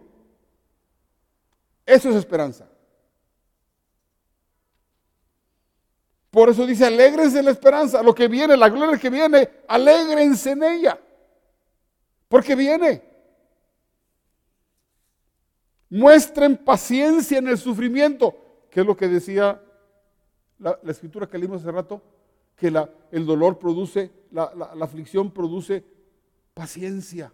Eso 1.85 2.09
es 2.09 2.15
esperanza. 2.15 2.69
Por 6.31 6.47
eso 6.47 6.65
dice, 6.65 6.85
alégrense 6.85 7.39
en 7.39 7.45
la 7.45 7.51
esperanza, 7.51 8.01
lo 8.01 8.15
que 8.15 8.29
viene, 8.29 8.55
la 8.55 8.69
gloria 8.69 8.97
que 8.97 9.09
viene, 9.09 9.49
alégrense 9.67 10.51
en 10.51 10.63
ella. 10.63 10.97
Porque 12.29 12.55
viene. 12.55 13.03
Muestren 15.89 16.55
paciencia 16.55 17.39
en 17.39 17.49
el 17.49 17.57
sufrimiento, 17.57 18.33
que 18.71 18.79
es 18.79 18.85
lo 18.85 18.95
que 18.95 19.09
decía 19.09 19.61
la, 20.59 20.79
escritura 20.87 21.27
que 21.27 21.37
leímos 21.37 21.61
hace 21.61 21.71
rato, 21.71 22.01
que 22.55 22.73
el 23.11 23.25
dolor 23.25 23.59
produce, 23.59 24.11
la, 24.31 24.51
la 24.55 24.85
aflicción 24.85 25.31
produce 25.31 25.83
paciencia, 26.53 27.31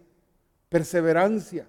perseverancia. 0.68 1.66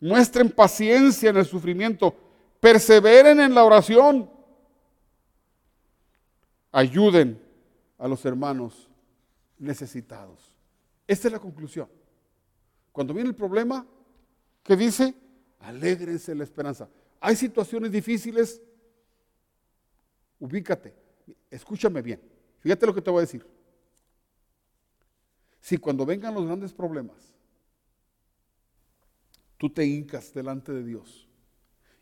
Muestren 0.00 0.50
paciencia 0.50 1.30
en 1.30 1.36
el 1.36 1.44
sufrimiento, 1.44 2.14
perseveren 2.60 3.40
en 3.40 3.54
la 3.54 3.64
oración 3.64 4.28
ayuden 6.72 7.40
a 7.98 8.08
los 8.08 8.24
hermanos 8.24 8.88
necesitados. 9.58 10.56
Esta 11.06 11.28
es 11.28 11.32
la 11.32 11.38
conclusión. 11.38 11.88
Cuando 12.90 13.14
viene 13.14 13.28
el 13.28 13.36
problema, 13.36 13.86
¿qué 14.62 14.74
dice? 14.74 15.14
Alégrense 15.60 16.34
la 16.34 16.44
esperanza. 16.44 16.88
Hay 17.20 17.36
situaciones 17.36 17.92
difíciles, 17.92 18.60
ubícate, 20.42 20.92
escúchame 21.48 22.02
bien, 22.02 22.20
fíjate 22.58 22.84
lo 22.84 22.92
que 22.92 23.00
te 23.00 23.10
voy 23.10 23.18
a 23.18 23.26
decir. 23.26 23.46
Si 25.60 25.78
cuando 25.78 26.04
vengan 26.04 26.34
los 26.34 26.44
grandes 26.44 26.72
problemas, 26.72 27.32
tú 29.56 29.70
te 29.70 29.86
hincas 29.86 30.34
delante 30.34 30.72
de 30.72 30.82
Dios 30.82 31.28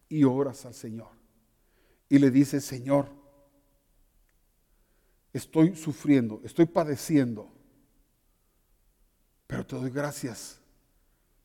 y 0.08 0.24
oras 0.24 0.64
al 0.64 0.72
Señor 0.72 1.10
y 2.08 2.18
le 2.18 2.30
dices, 2.30 2.64
Señor, 2.64 3.10
estoy 5.34 5.76
sufriendo, 5.76 6.40
estoy 6.42 6.64
padeciendo, 6.64 7.52
pero 9.46 9.66
te 9.66 9.76
doy 9.76 9.90
gracias 9.90 10.62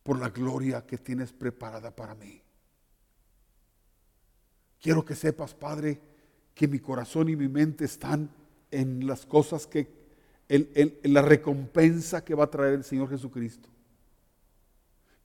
por 0.01 0.17
la 0.17 0.29
gloria 0.29 0.85
que 0.85 0.97
tienes 0.97 1.33
preparada 1.33 1.93
para 1.93 2.15
mí. 2.15 2.41
Quiero 4.79 5.03
que 5.03 5.15
sepas, 5.15 5.53
Padre, 5.53 6.14
que 6.55 6.67
mi 6.67 6.79
corazón 6.79 7.29
y 7.29 7.35
mi 7.35 7.47
mente 7.47 7.85
están 7.85 8.29
en 8.71 9.05
las 9.05 9.25
cosas 9.27 9.67
que, 9.67 9.87
en, 10.49 10.97
la 11.03 11.21
recompensa 11.21 12.25
que 12.25 12.33
va 12.33 12.45
a 12.45 12.49
traer 12.49 12.73
el 12.73 12.83
Señor 12.83 13.09
Jesucristo. 13.09 13.69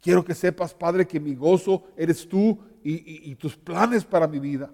Quiero 0.03 0.22
que 0.22 0.35
sepas, 0.35 0.74
Padre, 0.74 1.07
que 1.07 1.18
mi 1.18 1.35
gozo 1.35 1.85
eres 1.97 2.28
tú 2.28 2.59
y 2.83 3.35
tus 3.37 3.57
planes 3.57 4.05
para 4.05 4.26
mi 4.26 4.39
vida. 4.39 4.70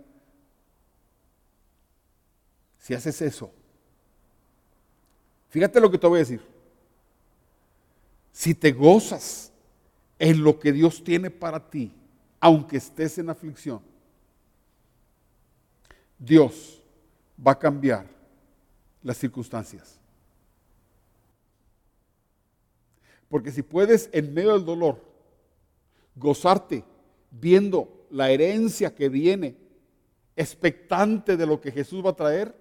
Si 2.79 2.95
haces 2.95 3.23
eso, 3.23 3.53
Fíjate 5.57 5.81
lo 5.81 5.91
que 5.91 5.97
te 5.97 6.07
voy 6.07 6.19
a 6.19 6.21
decir. 6.21 6.43
Si 8.31 8.55
te 8.55 8.73
gozas 8.73 9.51
en 10.19 10.45
lo 10.45 10.59
que 10.59 10.71
Dios 10.71 11.03
tiene 11.03 11.31
para 11.31 11.71
ti, 11.71 11.95
aunque 12.41 12.77
estés 12.77 13.17
en 13.17 13.31
aflicción, 13.31 13.81
Dios 16.19 16.83
va 17.45 17.53
a 17.53 17.59
cambiar 17.59 18.07
las 19.03 19.19
circunstancias. 19.19 19.99
Porque 23.29 23.51
si 23.51 23.63
puedes 23.63 24.09
en 24.13 24.33
medio 24.33 24.53
del 24.53 24.65
dolor 24.65 25.01
gozarte 26.15 26.85
viendo 27.31 28.07
la 28.11 28.31
herencia 28.31 28.95
que 28.95 29.09
viene, 29.09 29.57
expectante 30.37 31.37
de 31.37 31.47
lo 31.47 31.61
que 31.61 31.73
Jesús 31.73 32.05
va 32.05 32.11
a 32.11 32.17
traer, 32.17 32.55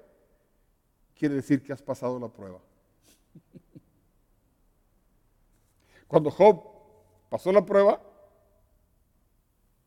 quiere 1.16 1.36
decir 1.36 1.62
que 1.64 1.74
has 1.74 1.82
pasado 1.82 2.20
la 2.20 2.28
prueba. 2.28 2.60
Cuando 6.08 6.32
Job 6.32 6.64
pasó 7.30 7.52
la 7.52 7.66
prueba, 7.66 8.02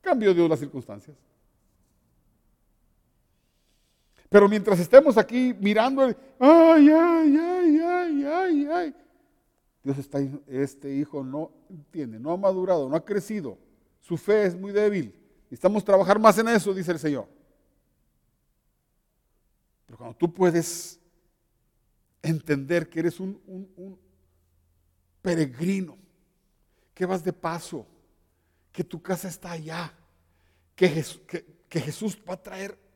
cambió 0.00 0.34
Dios 0.34 0.48
las 0.48 0.58
circunstancias. 0.58 1.16
Pero 4.28 4.48
mientras 4.48 4.78
estemos 4.78 5.16
aquí 5.16 5.54
mirando, 5.58 6.02
ay, 6.02 6.14
ay, 6.38 6.90
ay, 6.90 7.36
ay, 7.38 8.24
ay, 8.24 8.68
ay, 8.70 8.94
Dios 9.82 9.96
está, 9.98 10.18
este 10.46 10.94
hijo 10.94 11.24
no 11.24 11.50
entiende, 11.70 12.18
no 12.18 12.32
ha 12.32 12.36
madurado, 12.36 12.88
no 12.88 12.96
ha 12.96 13.04
crecido, 13.04 13.56
su 14.00 14.18
fe 14.18 14.44
es 14.44 14.54
muy 14.54 14.72
débil. 14.72 15.14
Necesitamos 15.44 15.82
trabajar 15.82 16.18
más 16.18 16.36
en 16.36 16.48
eso, 16.48 16.74
dice 16.74 16.92
el 16.92 16.98
Señor. 16.98 17.26
Pero 19.86 19.96
cuando 19.96 20.16
tú 20.16 20.32
puedes 20.32 21.00
entender 22.20 22.90
que 22.90 23.00
eres 23.00 23.18
un, 23.18 23.98
peregrino 25.22 25.96
que 26.92 27.06
vas 27.06 27.24
de 27.24 27.32
paso, 27.32 27.86
que 28.70 28.84
tu 28.84 29.00
casa 29.00 29.28
está 29.28 29.52
allá, 29.52 29.94
que, 30.76 31.02
que 31.66 31.80
Jesús 31.80 32.18
va 32.28 32.34
a 32.34 32.42
traer 32.42 32.87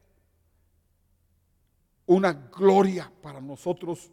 una 2.13 2.33
gloria 2.33 3.11
para 3.23 3.41
nosotros 3.41 4.11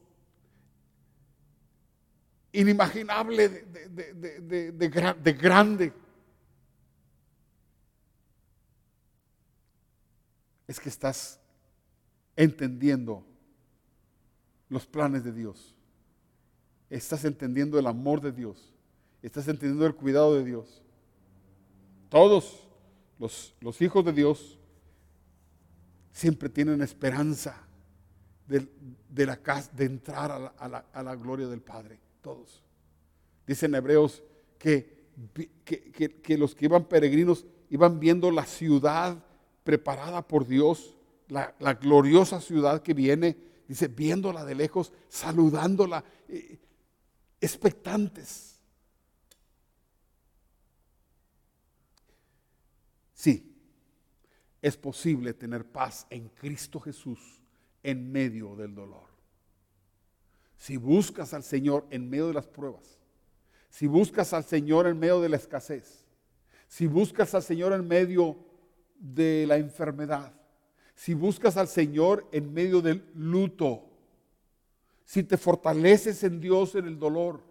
inimaginable 2.52 3.50
de, 3.50 5.34
grande. 5.40 5.94
Es 10.68 10.80
que 10.80 10.90
estás 10.90 11.40
entendiendo 12.36 13.26
los 14.70 14.86
planes 14.86 15.24
de 15.24 15.32
Dios. 15.32 15.76
Estás 16.90 17.26
entendiendo 17.26 17.80
el 17.80 17.88
amor 17.88 18.22
de 18.22 18.32
Dios. 18.32 18.74
Estás 19.22 19.48
entendiendo 19.48 19.86
el 19.86 19.96
cuidado 19.96 20.36
de 20.36 20.44
Dios. 20.44 20.82
Todos 22.10 22.68
los, 23.20 23.56
los 23.62 23.82
hijos 23.82 24.06
de 24.06 24.14
Dios 24.14 24.60
siempre 26.12 26.50
tienen 26.50 26.82
esperanza 26.82 27.69
de, 28.50 29.26
la 29.26 29.38
casa, 29.38 29.72
de 29.74 29.86
entrar 29.86 30.32
a 30.32 30.68
la, 30.68 30.86
a 30.92 31.04
la 31.04 31.16
gloria 31.16 31.48
del 31.48 31.62
Padre 31.62 32.00
todos. 32.22 32.64
Dicen 33.46 33.74
Hebreos 33.76 34.24
que, 34.58 35.00
que, 35.64 36.38
los 36.38 36.56
que 36.56 36.66
iban 36.66 36.86
peregrinos 36.86 37.46
iban 37.70 38.00
viendo 38.00 38.32
la 38.32 38.46
ciudad 38.46 39.24
preparada 39.64 40.28
por 40.28 40.48
Dios, 40.48 40.96
la, 41.28 41.54
gloriosa 41.74 42.42
ciudad 42.42 42.82
que 42.82 42.94
viene, 42.94 43.38
dice, 43.68 43.88
viéndola 43.88 44.46
de 44.46 44.56
lejos, 44.56 44.92
saludándola, 45.08 46.04
eh, 46.28 46.60
expectantes. 47.40 48.60
Sí, 53.14 53.56
es 54.62 54.78
posible 54.78 55.34
tener 55.34 55.66
paz 55.66 56.08
en 56.10 56.30
Cristo 56.30 56.80
Jesús 56.80 57.39
en 57.84 58.12
medio 58.12 58.56
del 58.56 58.76
dolor. 58.76 59.08
Si 60.56 60.78
buscas 60.78 61.34
al 61.34 61.44
Señor 61.44 61.88
en 61.90 62.10
medio 62.10 62.28
de 62.28 62.34
las 62.34 62.48
pruebas, 62.48 63.00
si 63.70 63.88
buscas 63.88 64.34
al 64.34 64.44
Señor 64.44 64.88
en 64.88 65.00
medio 65.00 65.22
de 65.22 65.30
la 65.30 65.38
escasez, 65.38 66.06
si 66.68 66.88
buscas 66.88 67.34
al 67.34 67.44
Señor 67.44 67.74
en 67.74 67.88
medio 67.88 68.38
de 69.00 69.46
la 69.48 69.58
enfermedad, 69.58 70.34
si 70.96 71.14
buscas 71.14 71.56
al 71.56 71.68
Señor 71.68 72.28
en 72.32 72.54
medio 72.54 72.82
del 72.82 73.04
luto, 73.16 73.86
si 75.06 75.24
te 75.24 75.38
fortaleces 75.38 76.24
en 76.24 76.42
Dios 76.42 76.76
en 76.76 76.86
el 76.86 77.00
dolor, 77.00 77.42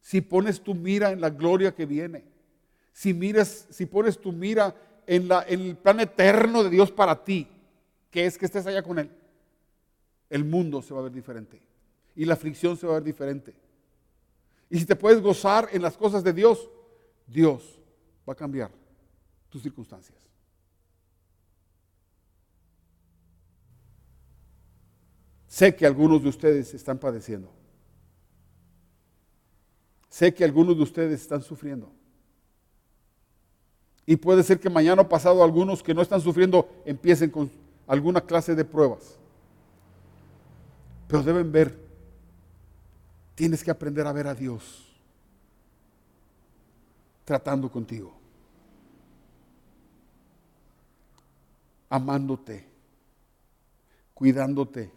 si 0.00 0.20
pones 0.20 0.60
tu 0.60 0.74
mira 0.74 1.10
en 1.10 1.20
la 1.20 1.30
gloria 1.30 1.74
que 1.74 1.86
viene, 1.86 2.24
si 2.92 3.14
miras, 3.14 3.66
si 3.70 3.86
pones 3.86 4.20
tu 4.20 4.30
mira 4.30 4.76
en, 5.06 5.26
la, 5.26 5.44
en 5.48 5.62
el 5.62 5.76
plan 5.76 5.98
eterno 6.00 6.62
de 6.62 6.70
Dios 6.70 6.92
para 6.92 7.24
ti, 7.24 7.48
que 8.14 8.26
es 8.26 8.38
que 8.38 8.46
estés 8.46 8.64
allá 8.64 8.80
con 8.80 8.96
Él, 9.00 9.10
el 10.30 10.44
mundo 10.44 10.80
se 10.80 10.94
va 10.94 11.00
a 11.00 11.02
ver 11.02 11.10
diferente 11.10 11.60
y 12.14 12.24
la 12.24 12.34
aflicción 12.34 12.76
se 12.76 12.86
va 12.86 12.92
a 12.92 13.00
ver 13.00 13.02
diferente. 13.02 13.56
Y 14.70 14.78
si 14.78 14.86
te 14.86 14.94
puedes 14.94 15.20
gozar 15.20 15.68
en 15.72 15.82
las 15.82 15.96
cosas 15.96 16.22
de 16.22 16.32
Dios, 16.32 16.70
Dios 17.26 17.80
va 18.26 18.34
a 18.34 18.36
cambiar 18.36 18.70
tus 19.50 19.62
circunstancias. 19.62 20.16
Sé 25.48 25.74
que 25.74 25.84
algunos 25.84 26.22
de 26.22 26.28
ustedes 26.28 26.72
están 26.72 26.98
padeciendo. 26.98 27.50
Sé 30.08 30.32
que 30.32 30.44
algunos 30.44 30.76
de 30.76 30.84
ustedes 30.84 31.20
están 31.20 31.42
sufriendo. 31.42 31.90
Y 34.06 34.14
puede 34.14 34.44
ser 34.44 34.60
que 34.60 34.70
mañana 34.70 35.02
o 35.02 35.08
pasado 35.08 35.42
algunos 35.42 35.82
que 35.82 35.94
no 35.94 36.00
están 36.00 36.20
sufriendo 36.20 36.68
empiecen 36.84 37.30
con 37.30 37.63
alguna 37.86 38.20
clase 38.20 38.54
de 38.54 38.64
pruebas. 38.64 39.18
Pero 41.06 41.22
deben 41.22 41.52
ver 41.52 41.84
Tienes 43.34 43.64
que 43.64 43.70
aprender 43.70 44.06
a 44.06 44.12
ver 44.12 44.26
a 44.26 44.34
Dios 44.34 44.90
tratando 47.24 47.70
contigo, 47.70 48.14
amándote, 51.88 52.68
cuidándote, 54.12 54.92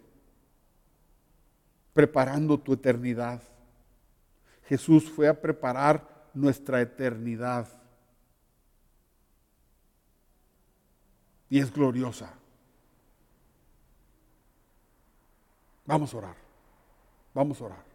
preparando 1.94 2.60
tu 2.60 2.74
eternidad. 2.74 3.42
Jesús 4.64 5.10
fue 5.10 5.26
a 5.26 5.40
preparar 5.40 6.28
nuestra 6.34 6.82
eternidad. 6.82 7.66
Y 11.48 11.58
es 11.58 11.72
gloriosa. 11.72 12.34
Vamos 15.88 16.12
a 16.12 16.18
orar. 16.18 16.36
Vamos 17.32 17.60
a 17.62 17.64
orar. 17.64 17.87